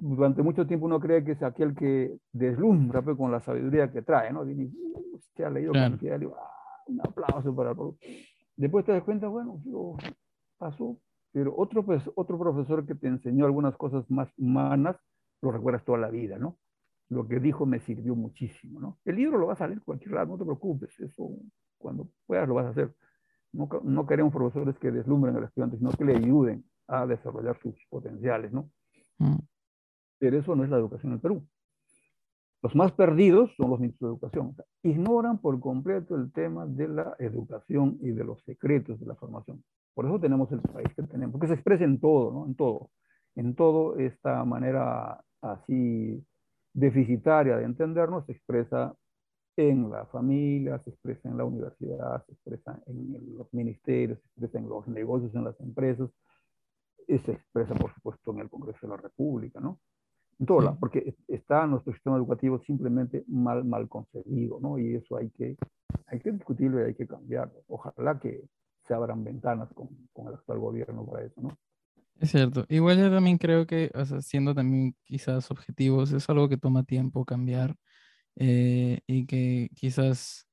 [0.00, 4.02] Durante mucho tiempo uno cree que es aquel que deslumbra pues, con la sabiduría que
[4.02, 4.44] trae, ¿no?
[4.44, 4.70] Viene,
[5.12, 5.96] usted ha leído claro.
[6.38, 7.76] Ah, un aplauso para el
[8.56, 9.60] Después te das cuenta, bueno,
[10.56, 10.98] pasó,
[11.32, 14.96] pero otro, pues, otro profesor que te enseñó algunas cosas más humanas,
[15.42, 16.58] lo recuerdas toda la vida, ¿no?
[17.08, 18.98] Lo que dijo me sirvió muchísimo, ¿no?
[19.04, 21.30] El libro lo va a salir cualquier lado, no te preocupes, eso
[21.76, 22.94] cuando puedas lo vas a hacer.
[23.52, 27.74] No, no queremos profesores que deslumbren al estudiante, sino que le ayuden a desarrollar sus
[27.88, 28.70] potenciales, ¿no?
[29.18, 29.38] Mm.
[30.18, 31.46] Pero eso no es la educación en Perú.
[32.60, 34.56] Los más perdidos son los ministros de educación.
[34.82, 39.62] ignoran por completo el tema de la educación y de los secretos de la formación.
[39.94, 42.46] Por eso tenemos el país que tenemos, porque se expresa en todo, ¿no?
[42.46, 42.90] En todo.
[43.36, 46.24] En todo esta manera así
[46.72, 48.94] deficitaria de entendernos se expresa
[49.56, 54.58] en la familia, se expresa en la universidad, se expresa en los ministerios, se expresa
[54.58, 56.10] en los negocios, en las empresas,
[57.08, 59.80] y se expresa, por supuesto, en el Congreso de la República, ¿no?
[60.38, 64.78] en todo lado, porque está nuestro sistema educativo simplemente mal, mal concebido, ¿no?
[64.78, 65.56] Y eso hay que,
[66.06, 67.64] hay que discutirlo y hay que cambiarlo.
[67.66, 68.44] Ojalá que
[68.86, 71.58] se abran ventanas con, con el actual gobierno para eso, ¿no?
[72.20, 72.66] Es cierto.
[72.68, 76.84] Igual yo también creo que, o sea, siendo también quizás objetivos, es algo que toma
[76.84, 77.76] tiempo cambiar
[78.36, 80.48] eh, y que quizás,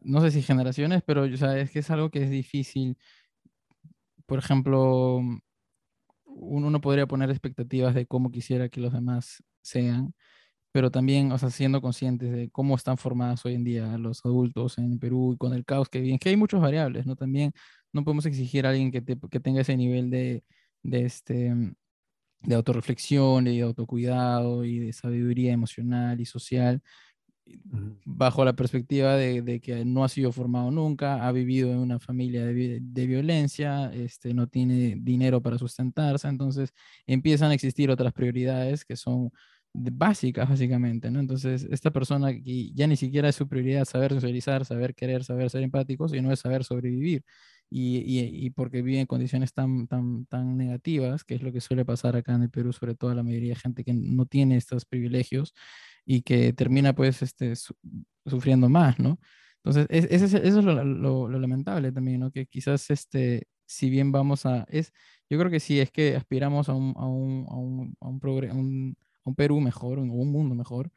[0.00, 2.96] no sé si generaciones, pero o sea, es que es algo que es difícil.
[4.26, 5.20] Por ejemplo,
[6.36, 10.14] uno podría poner expectativas de cómo quisiera que los demás sean,
[10.72, 14.78] pero también, o sea, siendo conscientes de cómo están formados hoy en día los adultos
[14.78, 17.16] en Perú y con el caos que viven, que hay muchas variables, ¿no?
[17.16, 17.52] También
[17.92, 20.44] no podemos exigir a alguien que, que tenga ese nivel de,
[20.82, 21.54] de, este,
[22.42, 26.82] de autorreflexión y de autocuidado y de sabiduría emocional y social,
[28.04, 32.44] bajo la perspectiva de, que no ha sido formado nunca, ha vivido en una familia
[32.44, 36.72] de, violencia, este, no tiene dinero para sustentarse, entonces
[37.06, 39.30] empiezan a existir otras prioridades que son
[39.72, 41.20] básicas, básicamente, ¿no?
[41.20, 45.48] Entonces, esta persona que ya ni siquiera es su prioridad saber socializar, saber querer, saber
[45.50, 47.24] ser empático, sino es saber sobrevivir.
[47.72, 47.98] Y,
[48.46, 52.16] y, porque vive en condiciones tan, tan, tan negativas, que es lo que suele pasar
[52.16, 54.84] acá en el Perú, sobre todo a la mayoría de gente que no tiene estos
[54.84, 55.54] privilegios,
[56.04, 57.54] y que termina pues este,
[58.26, 59.18] sufriendo más, ¿no?
[59.62, 62.30] Entonces, eso es lo, lo, lamentable también, ¿no?
[62.30, 64.92] Que quizás, este, si bien vamos a, es,
[65.28, 68.96] yo creo que sí, es que aspiramos a un, a un, a un, a un,
[69.24, 70.90] un, Perú mejor, a un mundo mejor,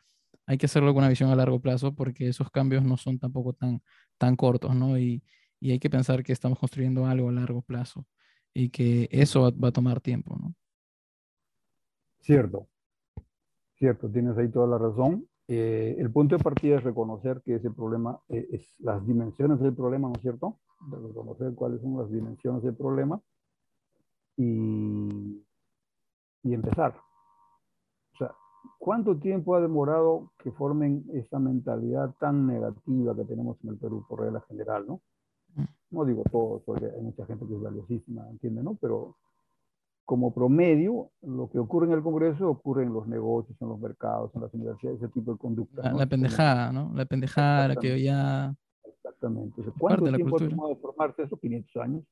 [0.45, 3.53] hay que hacerlo con una visión a largo plazo porque esos cambios no son tampoco
[3.53, 3.81] tan,
[4.17, 4.97] tan cortos, ¿no?
[4.97, 5.23] Y,
[5.59, 8.05] y hay que pensar que estamos construyendo algo a largo plazo
[8.53, 10.55] y que eso va, va a tomar tiempo, ¿no?
[12.21, 12.69] Cierto.
[13.83, 15.27] Cierto, tienes ahí toda la razón.
[15.45, 19.75] Eh, el punto de partida es reconocer que ese problema eh, es las dimensiones del
[19.75, 20.57] problema, ¿no es cierto?
[20.89, 23.19] De reconocer cuáles son las dimensiones del problema
[24.37, 25.43] y,
[26.43, 26.95] y empezar.
[28.13, 28.33] O sea,
[28.79, 34.05] ¿cuánto tiempo ha demorado que formen esa mentalidad tan negativa que tenemos en el Perú
[34.07, 35.01] por regla general, ¿no?
[35.55, 35.65] Mm.
[35.91, 38.77] No digo todos, porque hay mucha gente que es valiosísima, ¿entiende, no?
[38.79, 39.17] Pero
[40.05, 44.31] como promedio, lo que ocurre en el Congreso ocurre en los negocios, en los mercados,
[44.35, 45.91] en las universidades, ese tipo de conducta.
[45.93, 46.91] La, pendejada, ¿no?
[46.93, 48.53] La pendejada, que ya...
[48.83, 49.61] Exactamente.
[49.77, 51.37] ¿Cuánto tiempo ha tomado formarse eso?
[51.37, 52.03] 500 años.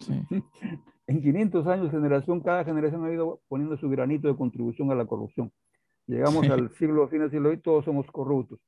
[0.00, 0.24] Sí.
[1.06, 5.06] en 500 años, generación, cada generación ha ido poniendo su granito de contribución a la
[5.06, 5.52] corrupción.
[6.06, 8.60] Llegamos al siglo, fin del siglo y todos somos corruptos.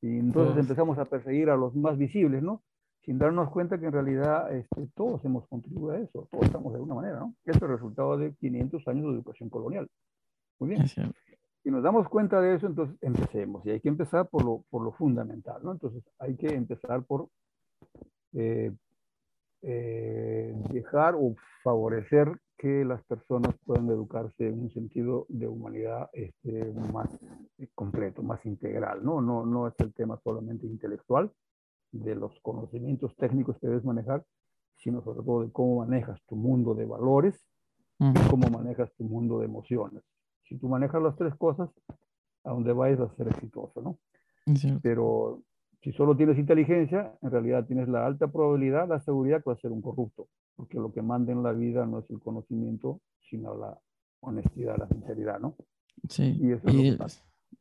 [0.00, 2.62] Y entonces empezamos a perseguir a los más visibles, ¿no?
[3.04, 6.76] Sin darnos cuenta que en realidad este, todos hemos contribuido a eso, todos estamos de
[6.78, 7.34] alguna manera, ¿no?
[7.44, 9.88] Es el resultado de 500 años de educación colonial.
[10.58, 10.86] Muy bien.
[10.86, 13.64] Si nos damos cuenta de eso, entonces empecemos.
[13.66, 15.72] Y hay que empezar por lo, por lo fundamental, ¿no?
[15.72, 17.28] Entonces hay que empezar por
[18.32, 18.72] eh,
[19.62, 26.72] eh, dejar o favorecer que las personas puedan educarse en un sentido de humanidad este,
[26.92, 27.08] más
[27.74, 29.20] completo, más integral, ¿no?
[29.20, 31.30] No, no es el tema solamente intelectual,
[31.94, 34.24] de los conocimientos técnicos que debes manejar,
[34.76, 37.34] sino sobre todo de cómo manejas tu mundo de valores
[37.98, 40.02] y cómo manejas tu mundo de emociones.
[40.42, 41.70] Si tú manejas las tres cosas,
[42.44, 43.98] a donde vayas a ser exitoso, ¿no?
[44.82, 45.42] Pero
[45.82, 49.62] si solo tienes inteligencia, en realidad tienes la alta probabilidad, la seguridad que vas a
[49.62, 53.56] ser un corrupto, porque lo que manda en la vida no es el conocimiento, sino
[53.56, 53.78] la
[54.20, 55.56] honestidad, la sinceridad, ¿no?
[56.08, 57.06] Sí, y eso es, lo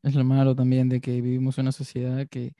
[0.03, 2.53] es, lo malo también de que vivimos en una sociedad que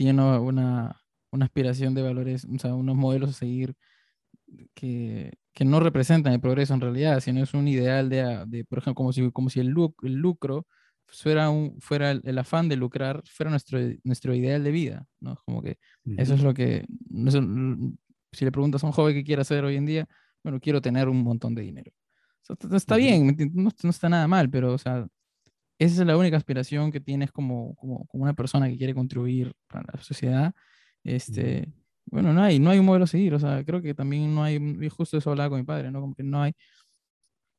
[0.00, 0.98] tiene una,
[1.30, 3.74] una aspiración de valores, o sea, unos modelos a seguir
[4.72, 8.78] que, que, no representan el progreso en realidad, sino es un ideal de, de por
[8.78, 10.66] ejemplo, como si, como si el, el lucro
[11.06, 15.36] fuera, un, fuera el, afán de lucrar, fuera nuestro, nuestro ideal de vida, ¿no?
[15.44, 15.76] Como que
[16.16, 16.86] eso es lo que,
[18.32, 20.08] si le preguntas a un joven qué quiere hacer hoy en día,
[20.42, 21.92] bueno, quiero tener un montón de dinero.
[22.72, 25.06] está bien, no, no, está nada mal, pero, o sea,
[25.80, 29.54] esa es la única aspiración que tienes como, como, como, una persona que quiere contribuir
[29.66, 30.54] para la sociedad.
[31.04, 31.72] Este,
[32.06, 34.42] bueno, no hay, no hay un modelo a seguir, o sea, creo que también no
[34.42, 34.58] hay,
[34.90, 36.02] justo eso hablaba con mi padre, ¿no?
[36.02, 36.52] Como que no hay,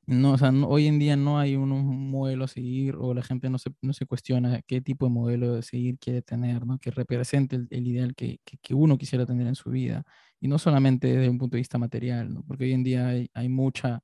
[0.05, 1.69] no, o sea, hoy en día no hay un,
[2.11, 5.55] modelo a seguir o la gente no se, no se cuestiona qué tipo de modelo
[5.55, 6.77] de seguir quiere tener, ¿no?
[6.79, 10.03] Que represente el, ideal que, que, que, uno quisiera tener en su vida.
[10.39, 12.43] Y no solamente desde un punto de vista material, ¿no?
[12.43, 14.03] Porque hoy en día hay, hay mucha,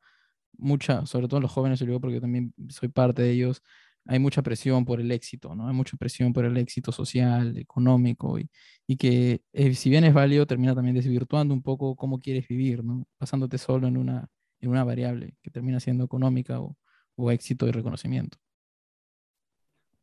[0.58, 3.62] mucha, sobre todo los jóvenes, yo porque también soy parte de ellos,
[4.08, 5.68] hay mucha presión por el éxito, ¿no?
[5.68, 8.50] Hay mucha presión por el éxito social, económico, y,
[8.88, 12.84] y que eh, si bien es válido, termina también desvirtuando un poco cómo quieres vivir,
[12.84, 13.06] ¿no?
[13.18, 14.28] Pasándote solo en una,
[14.60, 16.76] en una variable que termina siendo económica o,
[17.16, 18.38] o éxito y reconocimiento.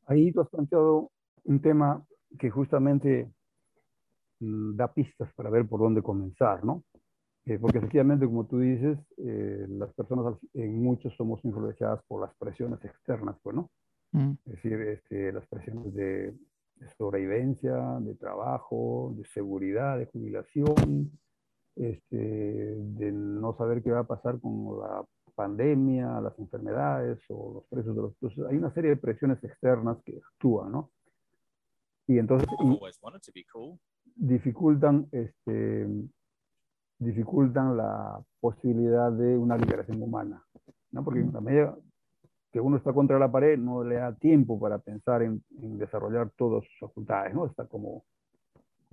[0.06, 1.10] Ahí tú has planteado
[1.44, 2.04] un tema
[2.38, 3.30] que justamente
[4.40, 6.84] mm, da pistas para ver por dónde comenzar, ¿no?
[7.46, 12.34] Eh, porque efectivamente, como tú dices, eh, las personas en muchos somos influenciadas por las
[12.36, 13.70] presiones externas, pues, ¿no?
[14.14, 16.30] Mm, Es decir, este, las presiones de,
[16.76, 21.10] de sobrevivencia, de trabajo, de seguridad, de jubilación,
[21.74, 25.04] este, de no saber qué va a pasar con la
[25.34, 28.12] pandemia, las enfermedades o los precios de los...
[28.12, 30.90] Entonces, hay una serie de presiones externas que actúan, ¿no?
[32.06, 33.76] Y entonces y always wanted to be cool.
[34.14, 35.88] dificultan, este,
[37.00, 40.44] dificultan la posibilidad de una liberación humana,
[40.92, 41.02] ¿no?
[41.02, 41.76] Porque en la medida
[42.54, 45.42] que uno está contra la pared, no le da tiempo para pensar en,
[45.76, 47.46] desarrollar todas sus facultades, ¿no?
[47.46, 48.04] Está como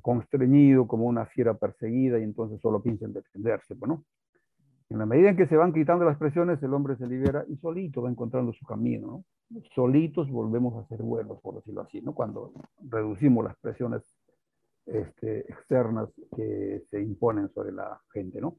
[0.02, 4.04] constreñido, como una fiera perseguida, y entonces solo piensa en defenderse, pues, ¿no?
[4.90, 7.56] En la medida en que se van quitando las presiones, el hombre se libera y
[7.58, 9.62] solito va encontrando su camino, ¿no?
[9.76, 12.16] Solitos volvemos a ser buenos, por decirlo así, ¿no?
[12.16, 14.02] Cuando reducimos las presiones
[14.88, 18.58] este, externas que se imponen sobre la gente, ¿no?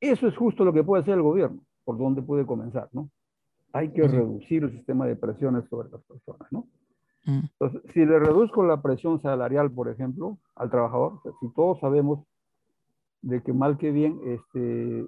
[0.00, 3.10] Eso es justo lo que puede hacer el gobierno, por donde puede comenzar, ¿no?
[3.72, 4.12] Hay que Ujú.
[4.12, 6.66] reducir el sistema de presiones sobre las personas, ¿no?
[7.26, 11.52] mm, Entonces, si le reduzco la presión salarial, por ejemplo, al trabajador, o sea, si
[11.54, 12.24] todos sabemos
[13.22, 15.06] de que mal que bien, este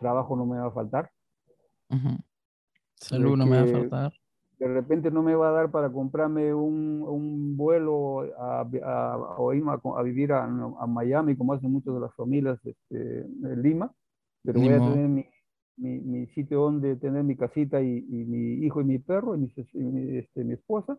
[0.00, 1.10] trabajo no me va a faltar,
[1.90, 2.16] ujú.
[2.96, 4.12] Salud no me va a faltar.
[4.58, 9.52] de repente no me va a dar para comprarme un, un vuelo a, a, o
[9.54, 13.62] irme a, a vivir a, a Miami, como hacen muchas de las familias este, en
[13.62, 13.90] Lima,
[14.42, 15.26] pero Ni voy a tener mi,
[15.80, 19.38] mi, mi sitio donde tener mi casita y, y mi hijo y mi perro y
[19.38, 20.98] mi, y este, mi esposa,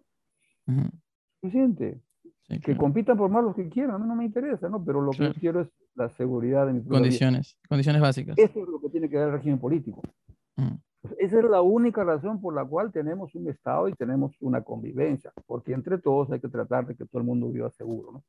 [1.40, 2.02] suficiente.
[2.48, 2.80] sí, Que claro.
[2.80, 4.84] compítan por más los que quieran, no me interesa, ¿no?
[4.84, 5.34] Pero lo que Claro.
[5.34, 7.04] yo quiero es la seguridad de mi propia vida.
[7.08, 8.38] Condiciones, condiciones básicas.
[8.38, 10.02] Eso es lo que tiene que dar el régimen político.
[10.58, 14.36] Mm, Pues esa es la única razón por la cual tenemos un Estado y tenemos
[14.40, 18.12] una convivencia, porque entre todos hay que tratar de que todo el mundo viva seguro.
[18.14, 18.24] ¿no?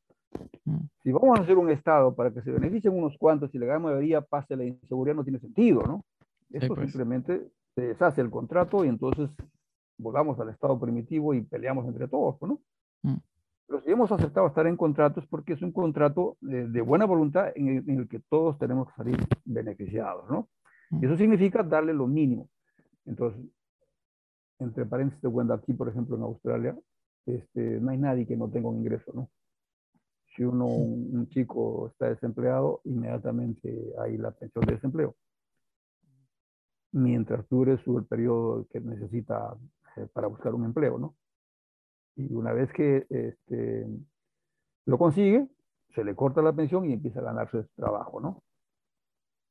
[0.65, 3.67] mm, Si vamos a hacer un Estado para que se beneficien unos cuantos y la
[3.67, 6.05] gran mayoría pase la inseguridad, no tiene sentido, ¿no?
[6.53, 6.91] Esto pues.
[6.91, 9.31] simplemente se deshace el contrato y entonces
[9.99, 12.61] volvamos al Estado primitivo y peleamos entre todos, ¿no?
[13.03, 13.17] Mm.
[13.67, 17.53] Pero si hemos aceptado estar en contratos porque es un contrato de, de buena voluntad
[17.55, 20.49] en el, en el que todos tenemos que salir beneficiados, ¿no?
[21.01, 22.51] Y eso significa darle lo mínimo.
[23.07, 23.43] Entonces,
[24.59, 26.79] entre paréntesis, te cuento aquí, por ejemplo, en Australia,
[27.25, 29.31] este, no hay nadie que no tenga un ingreso, ¿no?
[30.37, 35.15] Si uno, un, un chico está desempleado, inmediatamente hay la pensión de desempleo.
[36.93, 39.57] Mientras dure su periodo que necesita
[39.97, 41.15] eh, para buscar un empleo, ¿no?
[42.17, 43.87] Y una vez que este,
[44.87, 45.49] lo consigue,
[45.95, 48.43] se le corta la pensión y empieza a ganarse su trabajo, ¿no?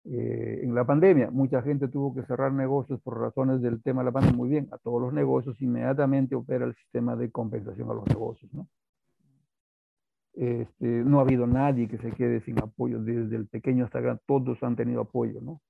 [0.03, 4.05] Eh, en la pandemia, mucha gente tuvo que cerrar negocios por razones del tema de
[4.05, 4.37] la pandemia.
[4.37, 8.51] Muy bien, a todos los negocios inmediatamente opera el sistema de compensación a los negocios,
[8.53, 8.67] ¿no?
[10.33, 14.05] Este, no ha habido nadie que se quede sin apoyo, desde el pequeño hasta el
[14.05, 15.61] gran, todos han tenido apoyo, ¿no?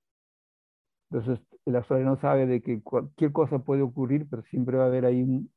[1.12, 5.05] Entonces, el australiano sabe de que cualquier cosa puede ocurrir, pero siempre va a haber
[5.05, 5.51] ahí un,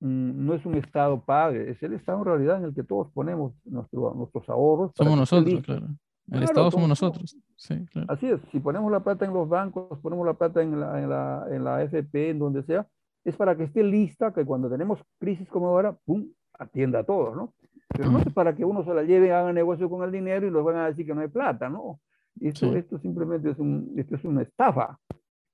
[0.00, 3.52] no es un Estado padre, es el Estado en realidad en el que todos ponemos
[3.64, 4.92] nuestro, nuestros ahorros.
[4.96, 5.86] Somos nosotros, claro.
[5.86, 7.36] El Claro, Estado somos nosotros.
[7.54, 8.12] Sí, claro.
[8.12, 11.08] Así es, si ponemos la plata en los bancos, ponemos la plata en la, en
[11.08, 12.86] la, en la FP, en donde sea,
[13.24, 16.26] es para que esté lista, que cuando tenemos crisis como ahora, ¡pum!,
[16.58, 17.54] atienda a todos, ¿no?
[17.88, 20.50] Pero no es para que uno se la lleve, haga negocio con el dinero y
[20.50, 22.00] los van a decir que no hay plata, ¿no?
[22.40, 22.78] Esto, Sí.
[22.78, 24.98] esto simplemente es, un, esto es una estafa,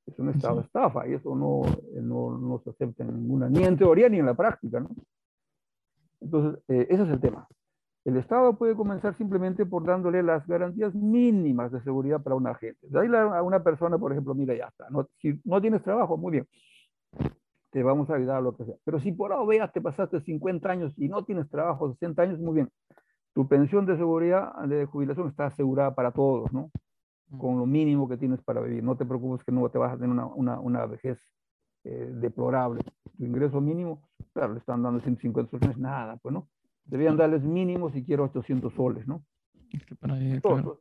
[0.06, 0.66] es una estafa, Sí.
[0.66, 1.62] estafa, y eso no,
[2.00, 4.90] no, no se acepta en ninguna, ni en teoría ni en la práctica, ¿no?
[6.20, 7.46] Entonces, eh, ese es el tema.
[8.04, 12.78] El Estado puede comenzar simplemente por dándole las garantías mínimas de seguridad para una gente.
[12.88, 14.90] De ahí la- a una persona, por ejemplo, mira, ya está.
[14.90, 16.48] No, si no tienes trabajo, muy bien.
[17.70, 18.74] Te vamos a ayudar a lo que sea.
[18.84, 22.38] Pero si por ahora veas, te pasaste 50 años y no tienes trabajo, 60 años,
[22.40, 22.68] muy bien.
[23.34, 26.70] Tu pensión de seguridad, de jubilación, está asegurada para todos, ¿no?
[27.38, 28.82] Con lo mínimo que tienes para vivir.
[28.82, 31.18] No te preocupes que no te vas a tener una, una, una vejez
[31.84, 32.82] eh, deplorable.
[33.16, 34.02] Tu ingreso mínimo,
[34.32, 36.48] claro, le están dando 150 soles, no es nada, pues, ¿no?
[36.84, 39.24] Debían darles mínimo siquiera 800 soles, ¿no?
[39.70, 40.54] Que para ahí, Todo.
[40.54, 40.80] claro.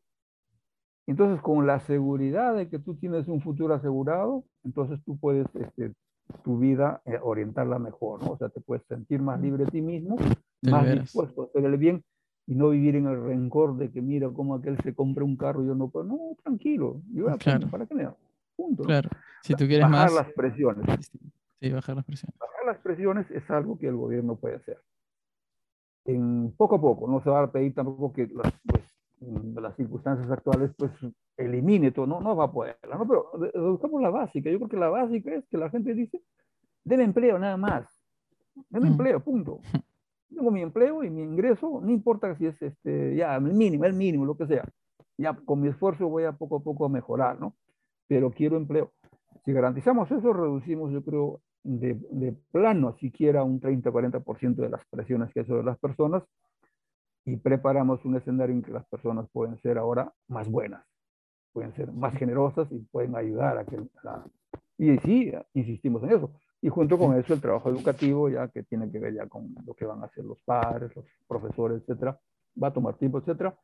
[1.08, 5.94] Entonces, con la seguridad de que tú tienes un futuro asegurado, entonces tú puedes este,
[6.44, 8.32] tu vida eh, orientarla mejor, ¿no?
[8.32, 10.18] O sea, te puedes sentir más libre de ti mismo,
[10.62, 12.04] más dispuesto a hacer el bien
[12.48, 15.64] y no vivir en el rencor de que mira cómo aquel se compra un carro
[15.64, 16.06] y yo no puedo.
[16.06, 17.02] No, tranquilo.
[17.14, 17.68] Yo voy a Claro.
[17.70, 18.16] ¿para qué me da?
[18.56, 18.84] Punto.
[18.84, 19.10] Claro.
[19.44, 21.10] Si tú quieres Bajar más, las presiones.
[21.60, 22.38] sí, bajar las presiones.
[22.40, 24.78] Bajar las presiones es algo que el gobierno puede hacer.
[26.06, 28.84] En poco a poco, no se va a pedir tampoco que las, pues,
[29.22, 30.92] en las circunstancias actuales pues
[31.38, 33.08] elimine todo, no, no va a poder, ¿no?
[33.08, 33.32] Pero
[33.72, 36.22] buscamos la básica, yo creo que la básica es que la gente dice,
[36.84, 37.88] denme empleo nada más,
[38.70, 38.92] denme Mm.
[38.94, 39.60] empleo, punto.
[40.34, 43.94] Tengo mi empleo y mi ingreso, no importa si es este, ya el mínimo, el
[43.94, 44.64] mínimo, lo que sea.
[45.18, 47.56] ya con mi esfuerzo voy a poco a poco a mejorar, ¿no?
[48.08, 48.92] Pero quiero empleo.
[49.46, 55.32] Si garantizamos eso, reducimos, yo creo, de, de plano siquiera un 30-40% de las presiones
[55.34, 56.24] que hay sobre las personas
[57.26, 60.84] y preparamos un escenario en que las personas pueden ser ahora más buenas,
[61.54, 64.26] pueden ser más generosas y pueden ayudar a que la...
[64.78, 66.32] Y sí, insistimos en eso.
[66.62, 69.74] Y junto con eso el trabajo educativo, ya que tiene que ver ya con lo
[69.74, 72.20] que van a hacer los padres, los profesores, etcétera,
[72.62, 73.58] va a tomar tiempo, etcétera.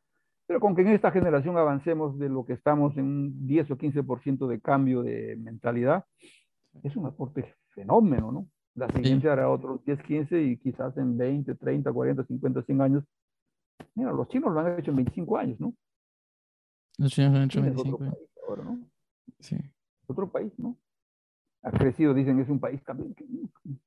[0.46, 3.76] Pero con que en esta generación avancemos de lo que estamos en un 10 o
[3.76, 6.04] 15% de cambio de mentalidad,
[6.82, 8.48] es un aporte fenómeno, ¿no?
[8.74, 13.04] La siguiente hará otros 10, 15 y quizás en 20, 30, 40, 50, 100 años.
[13.94, 15.74] Mira, los chinos lo han hecho en 25 años, ¿no?
[16.96, 18.18] Los chinos lo han hecho en 25 otro años.
[18.48, 18.78] ahora, ¿no?
[19.40, 19.56] Sí.
[20.06, 20.76] Otro país, ¿no?
[21.62, 22.80] Ha crecido, dicen, es un país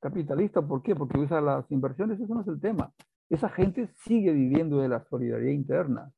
[0.00, 0.60] capitalista.
[0.62, 0.94] ¿Por qué?
[0.94, 2.92] Porque usa las inversiones, eso no es el tema.
[3.30, 6.12] Esa gente sigue viviendo de la solidaridad interna,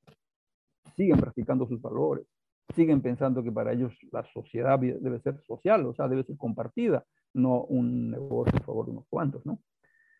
[0.97, 2.27] siguen practicando sus valores,
[2.75, 7.05] siguen pensando que para ellos la sociedad debe ser social, o sea, debe ser compartida,
[7.35, 9.61] no un negocio a favor de unos cuantos, ¿no?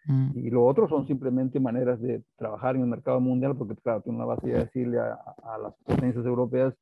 [0.07, 0.39] Mm.
[0.39, 4.13] Y lo otro son simplemente maneras de trabajar en el mercado mundial, porque claro, tú
[4.13, 6.75] no vas a ir a decirle a, a las potencias europeas,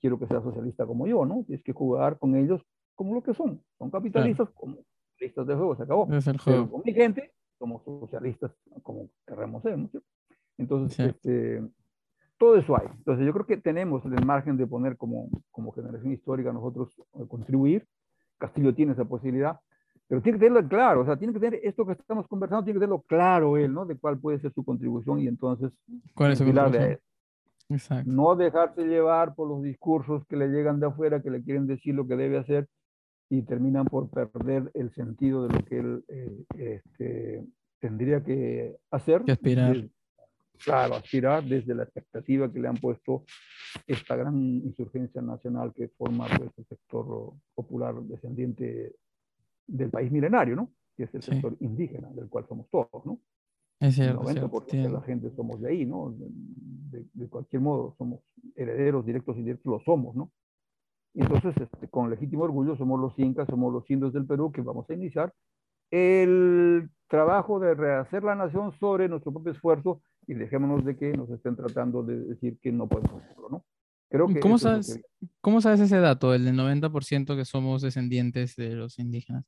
[0.00, 1.44] quiero que sea socialista como yo, ¿no?
[1.46, 2.62] Tienes que jugar con ellos
[3.00, 3.58] como lo que son.
[3.78, 4.76] Son capitalistas como
[5.18, 6.06] listas de juego, se acabó.
[6.12, 6.70] Es el Pero juego.
[6.70, 9.88] con mi gente somos socialistas como queremos ser, ¿no?
[10.58, 11.02] Entonces, Sí.
[11.04, 11.62] este,
[12.38, 12.88] todo eso hay.
[12.98, 17.24] Entonces, yo creo que tenemos el margen de poner como, como generación histórica nosotros eh,
[17.26, 17.86] contribuir.
[18.36, 19.58] Castillo tiene esa posibilidad,
[20.06, 22.78] pero tiene que tenerlo claro, o sea, tiene que tener esto que estamos conversando, tiene
[22.78, 23.86] que tenerlo claro él, ¿no?
[23.86, 25.72] De cuál puede ser su contribución y entonces
[26.14, 26.82] ¿Cuál es su a conclusión?
[26.82, 26.98] él.
[27.70, 28.10] Exacto.
[28.10, 31.94] No dejarse llevar por los discursos que le llegan de afuera, que le quieren decir
[31.94, 32.68] lo que debe hacer
[33.30, 37.46] y terminan por perder el sentido de lo que él eh, este,
[37.78, 39.22] tendría que hacer.
[39.24, 39.74] Que aspirar.
[39.74, 39.90] Desde-
[40.62, 43.24] claro, aspirar desde la expectativa que le han puesto
[43.86, 48.96] esta gran insurgencia nacional que forma pues, el sector popular descendiente
[49.66, 50.70] del país milenario, ¿no?
[50.96, 51.30] Que es el Sí.
[51.32, 53.20] sector indígena, del cual somos todos, ¿no?
[53.78, 54.60] Es El cierto, 90% cierto.
[54.60, 56.10] de Tiene- la gente somos de ahí, ¿no?
[56.10, 56.26] De,
[56.98, 58.20] de- de cualquier modo, somos
[58.56, 60.30] herederos directos y directos, lo somos, ¿no?
[61.14, 64.88] Entonces, este, con legítimo orgullo, somos los incas, somos los indios del Perú que vamos
[64.88, 65.32] a iniciar
[65.90, 71.28] el trabajo de rehacer la nación sobre nuestro propio esfuerzo y dejémonos de que nos
[71.30, 73.64] estén tratando de decir que no podemos hacerlo, ¿no?
[74.08, 75.02] Creo ¿Y que cómo sabes?
[75.20, 79.44] que- ¿Cómo sabes ese dato, el del 90% que somos descendientes de los indígenas?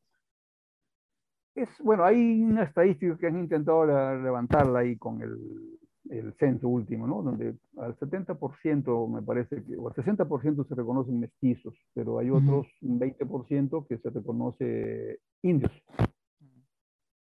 [1.54, 5.78] Es, bueno, hay una estadística que han intentado la- levantarla ahí con el,
[6.18, 7.22] el censo último, ¿no?
[7.22, 12.66] Donde al 70% me parece que, o al 60% se reconocen mestizos, pero hay otros
[12.82, 15.72] un 20% que se reconoce indios.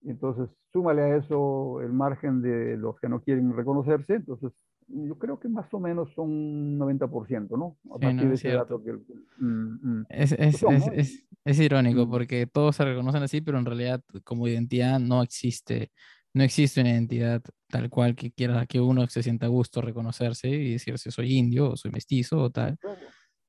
[0.04, 4.52] Entonces, súmale a eso el margen de los que no quieren reconocerse, entonces
[4.88, 7.78] yo creo que más o menos son un 90%, ¿no?
[7.94, 8.80] A Sí, partir no, de es ese cierto.
[8.80, 8.94] dato que...
[9.38, 10.06] mm, mm.
[10.10, 10.94] Es, es, son, es, ¿no?
[10.94, 12.10] es, es irónico Mm.
[12.10, 15.92] porque todos se reconocen así, pero en realidad como identidad no existe,
[16.34, 20.50] no existe una identidad tal cual que quiera que uno se sienta a gusto reconocerse
[20.50, 22.78] y decirse soy indio o soy mestizo o tal.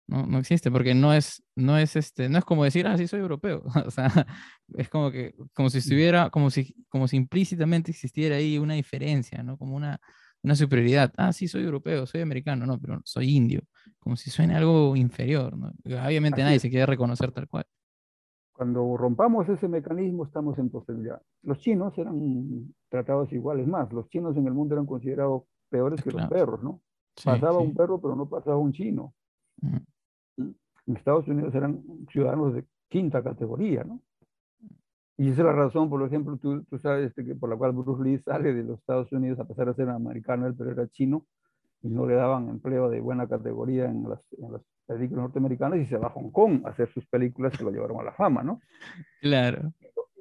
[0.09, 3.07] No, no existe porque no es, no es este, no es como decir, ah, sí
[3.07, 3.63] soy europeo.
[3.87, 4.11] O sea,
[4.77, 9.43] es como que, como si estuviera, como si, como si implícitamente existiera ahí una diferencia,
[9.43, 9.57] ¿no?
[9.57, 10.01] Como una,
[10.43, 11.13] una superioridad.
[11.17, 13.63] Ah, sí soy europeo, soy americano, no, pero soy indio.
[13.99, 15.73] Como si suene algo inferior, ¿no?
[15.85, 16.63] Obviamente Así nadie es.
[16.63, 17.65] se quiere reconocer tal cual.
[18.63, 21.21] Cuando rompamos ese mecanismo estamos en posibilidad.
[21.43, 23.93] Los chinos eran tratados iguales más.
[23.93, 26.47] Los chinos en el mundo eran considerados peores que los Esclavos.
[26.47, 26.81] perros, ¿no?
[27.17, 27.65] Sí, Pasaba sí.
[27.67, 29.15] un perro, pero no pasaba un chino.
[29.63, 29.77] Mm.
[30.87, 34.01] En Estados Unidos eran ciudadanos de quinta categoría, ¿no?
[35.17, 37.73] Y esa es la razón, por ejemplo, tú, tú sabes este, que por la cual
[37.73, 40.87] Bruce Lee sale de los Estados Unidos a pesar de ser americano, él pero era
[40.87, 41.27] chino
[41.83, 44.63] y no le daban empleo de buena categoría en las, en las
[44.95, 48.01] películas norteamericanas y se va a Hong Kong a hacer sus películas que lo llevaron
[48.01, 48.61] a la fama, ¿no?
[49.21, 49.73] Claro.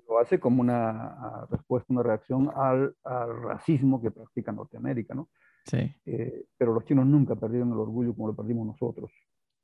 [0.08, 5.30] lo hace como una respuesta, una reacción al, al, racismo que practica Norteamérica, ¿no?
[5.66, 5.96] Sí.
[6.06, 9.12] Eh, pero los chinos nunca perdieron el orgullo como lo perdimos nosotros.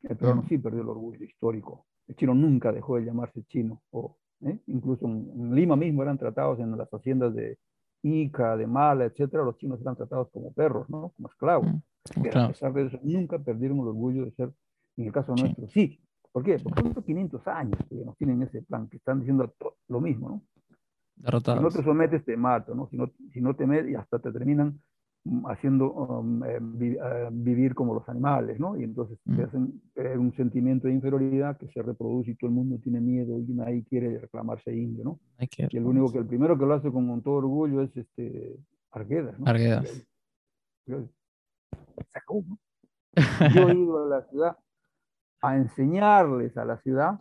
[0.04, 0.48] El peruano mm.
[0.48, 1.88] sí perdió el orgullo histórico.
[2.08, 3.82] El chino nunca dejó de llamarse chino.
[3.92, 4.60] O, ¿eh?
[4.68, 7.58] Incluso en, en, Lima mismo eran tratados en las haciendas de
[8.04, 9.44] Ica, de Mala, etcétera.
[9.44, 11.14] Los chinos eran tratados como perros, ¿no?
[11.16, 11.68] Como esclavos.
[11.68, 11.82] Mm.
[12.16, 12.46] Pero claro.
[12.46, 14.52] a pesar de eso, nunca perdieron el orgullo de ser,
[14.98, 15.44] en el caso sí.
[15.44, 16.00] nuestro, sí.
[16.32, 16.58] ¿Por qué?
[16.60, 19.54] Porque son 500 años que nos tienen ese plan, que están diciendo
[19.88, 20.42] lo mismo, ¿no?
[21.16, 21.60] Derrotados.
[21.60, 22.88] Si no te sometes, te mato, ¿no?
[22.90, 24.80] Si no, si no te metes, y hasta te terminan
[25.46, 28.80] haciendo um, eh, vi, uh, vivir como los animales, ¿no?
[28.80, 29.36] Y entonces mm.
[29.36, 33.02] te hacen eh, un sentimiento de inferioridad que se reproduce y todo el mundo tiene
[33.02, 35.20] miedo y nadie quiere reclamarse indio, ¿no?
[35.40, 38.58] Y el único que el primero que lo hace con, con todo orgullo es este
[38.92, 39.48] Arguedas, ¿no?
[39.48, 40.08] Arguedas.
[40.86, 41.08] ¿no?
[43.54, 44.58] Yo he ido a la ciudad
[45.42, 47.20] a enseñarles a la ciudad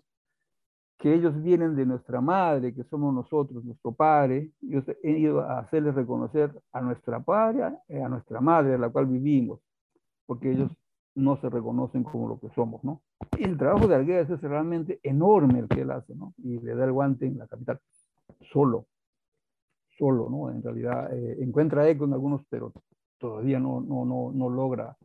[0.98, 4.50] que ellos vienen de nuestra madre, que somos nosotros, nuestro padre.
[4.60, 8.88] Yo he ido a hacerles reconocer a nuestra padre, eh, a nuestra madre, a la
[8.88, 9.60] cual vivimos,
[10.24, 10.72] porque ellos
[11.14, 13.02] no se reconocen como lo que somos, ¿no?
[13.38, 16.34] Y el trabajo de Arguedas es realmente enorme el que él hace, ¿no?
[16.38, 17.80] Y le da el guante en la capital,
[18.52, 18.86] solo,
[19.98, 20.50] solo, ¿no?
[20.50, 22.72] En realidad eh, encuentra eco en algunos, pero
[23.18, 24.96] todavía no, no, no, no logra.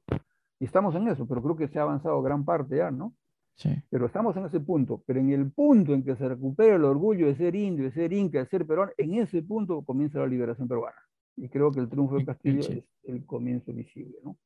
[0.61, 3.15] Y estamos en eso, pero creo que se ha avanzado gran parte ya, ¿no?
[3.55, 3.81] Sí.
[3.89, 5.01] Pero estamos en ese punto.
[5.07, 8.13] Pero en el punto en que se recupera el orgullo de ser indio, de ser
[8.13, 10.99] inca, de ser peruano, en ese punto comienza la liberación peruana.
[11.35, 14.37] Y creo que el triunfo de Castillo es el comienzo visible, ¿no?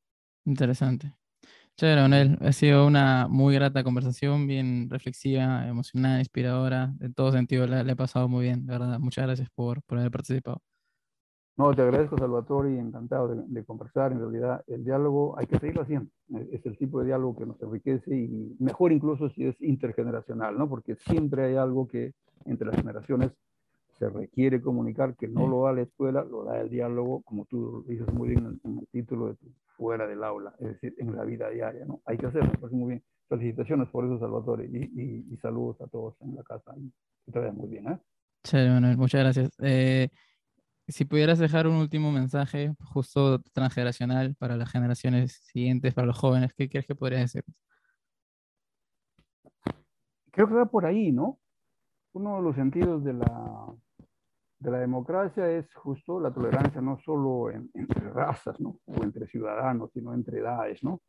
[0.46, 1.12] Interesante.
[1.76, 2.38] Chévere, Manuel.
[2.40, 6.94] Ha sido una muy grata conversación, bien reflexiva, emocionada, inspiradora.
[7.02, 9.00] En todo sentido, le, le he pasado muy bien, de verdad.
[9.00, 10.62] Muchas gracias por, por haber participado.
[11.58, 14.12] No, te agradezco, Salvatore, y encantado de, de, conversar.
[14.12, 16.10] En realidad, el diálogo hay que seguirlo haciendo.
[16.52, 20.68] Es el tipo de diálogo que nos enriquece y mejor incluso si es intergeneracional, ¿no?
[20.68, 22.14] Porque siempre hay algo que
[22.46, 23.32] entre las generaciones
[23.98, 27.86] se requiere comunicar, que no lo da la escuela, lo da el diálogo, como tú
[27.88, 29.46] dices muy bien en el título de tu
[29.78, 32.02] fuera del aula, es decir, en la vida diaria, ¿no?
[32.06, 33.04] Hay que hacerlo, parece muy bien.
[33.30, 36.74] Felicitaciones por eso, Salvatore, y, y, y saludos a todos en la casa.
[37.26, 37.98] Que te vaya muy bien, ¿eh?
[38.44, 39.50] Chévere, Manuel, muchas gracias.
[39.60, 40.10] Eh,
[40.88, 46.54] si pudieras dejar un último mensaje justo transgeneracional para las generaciones siguientes, para los jóvenes,
[46.54, 47.44] ¿qué crees que podrías decir?
[50.32, 51.40] Creo que va por ahí, ¿no?
[52.14, 53.74] Uno de los sentidos de la,
[54.60, 58.80] de la democracia es justo la tolerancia no solo en, entre razas, ¿no?
[58.86, 61.02] O entre ciudadanos, sino entre edades, ¿no?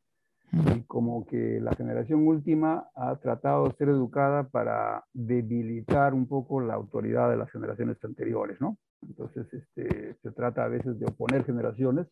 [0.53, 6.61] Y como que la generación última ha tratado de ser educada para debilitar un poco
[6.61, 8.79] la autoridad de las generaciones anteriores, ¿no?
[9.03, 12.07] Entonces, este, se trata a veces de oponer generaciones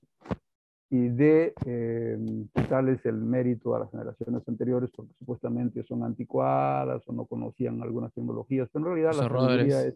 [0.90, 2.18] y de eh,
[2.54, 8.12] quitarles el mérito a las generaciones anteriores porque supuestamente son anticuadas o no conocían algunas
[8.12, 9.94] tecnologías, pero en realidad Los la tecnología es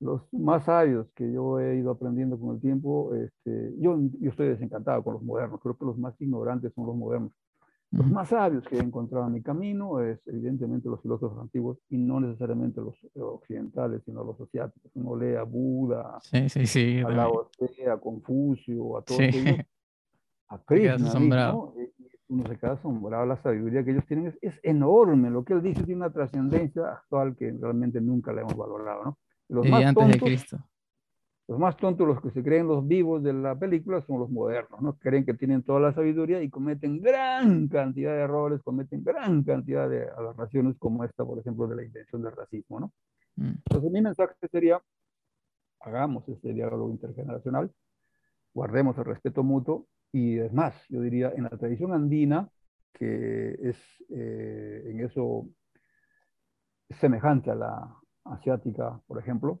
[0.00, 4.48] los más sabios que yo he ido aprendiendo con el tiempo, este, yo, yo estoy
[4.48, 7.32] desencantado con los modernos, creo que los más ignorantes son los modernos.
[7.96, 11.96] Los más sabios que he encontrado en mi camino es evidentemente los filósofos antiguos y
[11.96, 14.90] no necesariamente los occidentales, sino los asiáticos.
[14.94, 17.50] Uno lee a Buda, sí, sí, sí, a Lao
[17.90, 19.24] a Confucio, a todos sí.
[19.24, 19.58] ellos,
[20.48, 21.74] a Krishna, ¿no?
[22.28, 25.62] uno se queda asombrado, la sabiduría que ellos tienen es, es, enorme, lo que él
[25.62, 29.18] dice tiene una trascendencia actual que realmente nunca la hemos valorado, ¿no?
[29.48, 30.58] Los y más antes tontos, de Cristo.
[31.48, 34.82] Los más tontos, los que se creen los vivos de la película, son los modernos,
[34.82, 34.98] ¿no?
[34.98, 39.88] Creen que tienen toda la sabiduría y cometen gran cantidad de errores, cometen gran cantidad
[39.88, 42.92] de aberraciones como esta, por ejemplo, de la invención del racismo, ¿no?
[43.36, 43.54] Mm.
[43.64, 44.82] Entonces mi mensaje sería,
[45.80, 47.70] hagamos este diálogo intergeneracional,
[48.52, 52.48] guardemos el respeto mutuo y es más, yo diría, en la tradición andina,
[52.92, 53.76] que es
[54.08, 55.46] eh, en eso
[56.98, 59.60] semejante a la asiática, por ejemplo,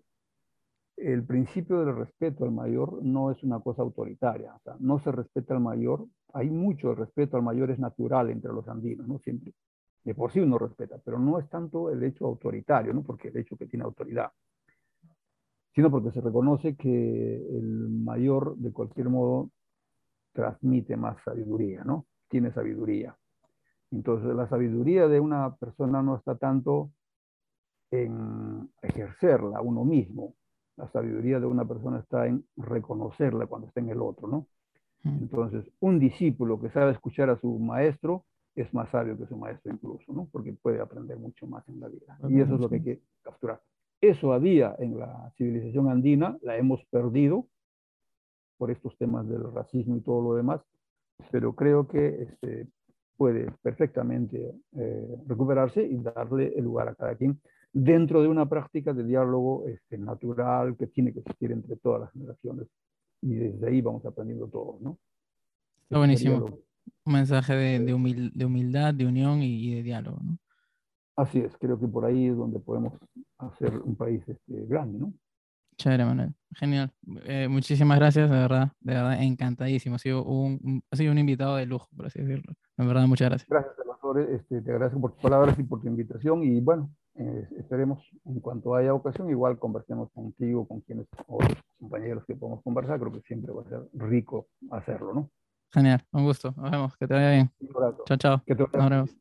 [0.96, 5.12] el principio del respeto al mayor no es una cosa autoritaria, o sea, no se
[5.12, 9.18] respeta al mayor, hay mucho respeto al mayor, es natural entre los andinos, ¿no?
[9.18, 9.52] Siempre,
[10.04, 13.02] de por sí uno respeta, pero no es tanto el hecho autoritario, ¿no?
[13.02, 14.30] Porque el hecho que tiene autoridad,
[15.74, 19.50] sino porque se reconoce que el mayor, de cualquier modo,
[20.32, 22.06] transmite más sabiduría, ¿no?
[22.28, 23.16] Tiene sabiduría.
[23.90, 26.90] Entonces, la sabiduría de una persona no está tanto
[27.90, 30.34] en ejercerla uno mismo,
[30.76, 34.46] la sabiduría de una persona está en reconocerla cuando está en el otro, ¿no?
[35.04, 38.24] Entonces, un discípulo que sabe escuchar a su maestro
[38.56, 40.28] es más sabio que su maestro incluso, ¿no?
[40.32, 42.18] Porque puede aprender mucho más en la vida.
[42.28, 43.60] Y eso es lo que hay que capturar.
[44.00, 47.46] Eso había en la civilización andina, la hemos perdido
[48.58, 50.60] por estos temas del racismo y todo lo demás,
[51.30, 52.66] pero creo que este,
[53.16, 57.40] puede perfectamente eh, recuperarse y darle el lugar a cada quien
[57.76, 62.12] dentro de una práctica de diálogo este, natural que tiene que existir entre todas las
[62.12, 62.68] generaciones.
[63.20, 64.98] Y desde ahí vamos aprendiendo todos, ¿no?
[65.82, 66.46] Está buenísimo.
[67.04, 70.38] Un mensaje de, de, humil, de, humildad, de unión y, y, de diálogo, ¿no?
[71.16, 72.94] Así es, creo que por ahí es donde podemos
[73.38, 75.12] hacer un país este, grande, ¿no?
[75.76, 76.34] Chévere, Manuel.
[76.54, 76.90] Genial.
[77.24, 78.72] Eh, muchísimas gracias, de verdad.
[78.80, 79.96] De verdad, encantadísimo.
[79.96, 82.54] Ha sido un, un, ha sido un invitado de lujo, por así decirlo.
[82.78, 83.50] De verdad, muchas gracias.
[83.50, 84.20] Gracias, Salvador.
[84.30, 86.42] Este, te agradezco por tus palabras y por tu invitación.
[86.42, 91.56] Y bueno, eh, esperemos en cuanto haya ocasión, igual conversemos contigo, con quienes, o los
[91.78, 92.98] compañeros que podemos conversar.
[92.98, 95.30] Creo que siempre va a ser rico hacerlo, ¿no?
[95.72, 96.54] Genial, un gusto.
[96.56, 96.96] Nos vemos.
[96.96, 97.50] Que te vaya bien.
[97.60, 97.68] Un
[98.04, 98.42] chao, chao.
[98.46, 99.16] Que te vaya Nos vemos.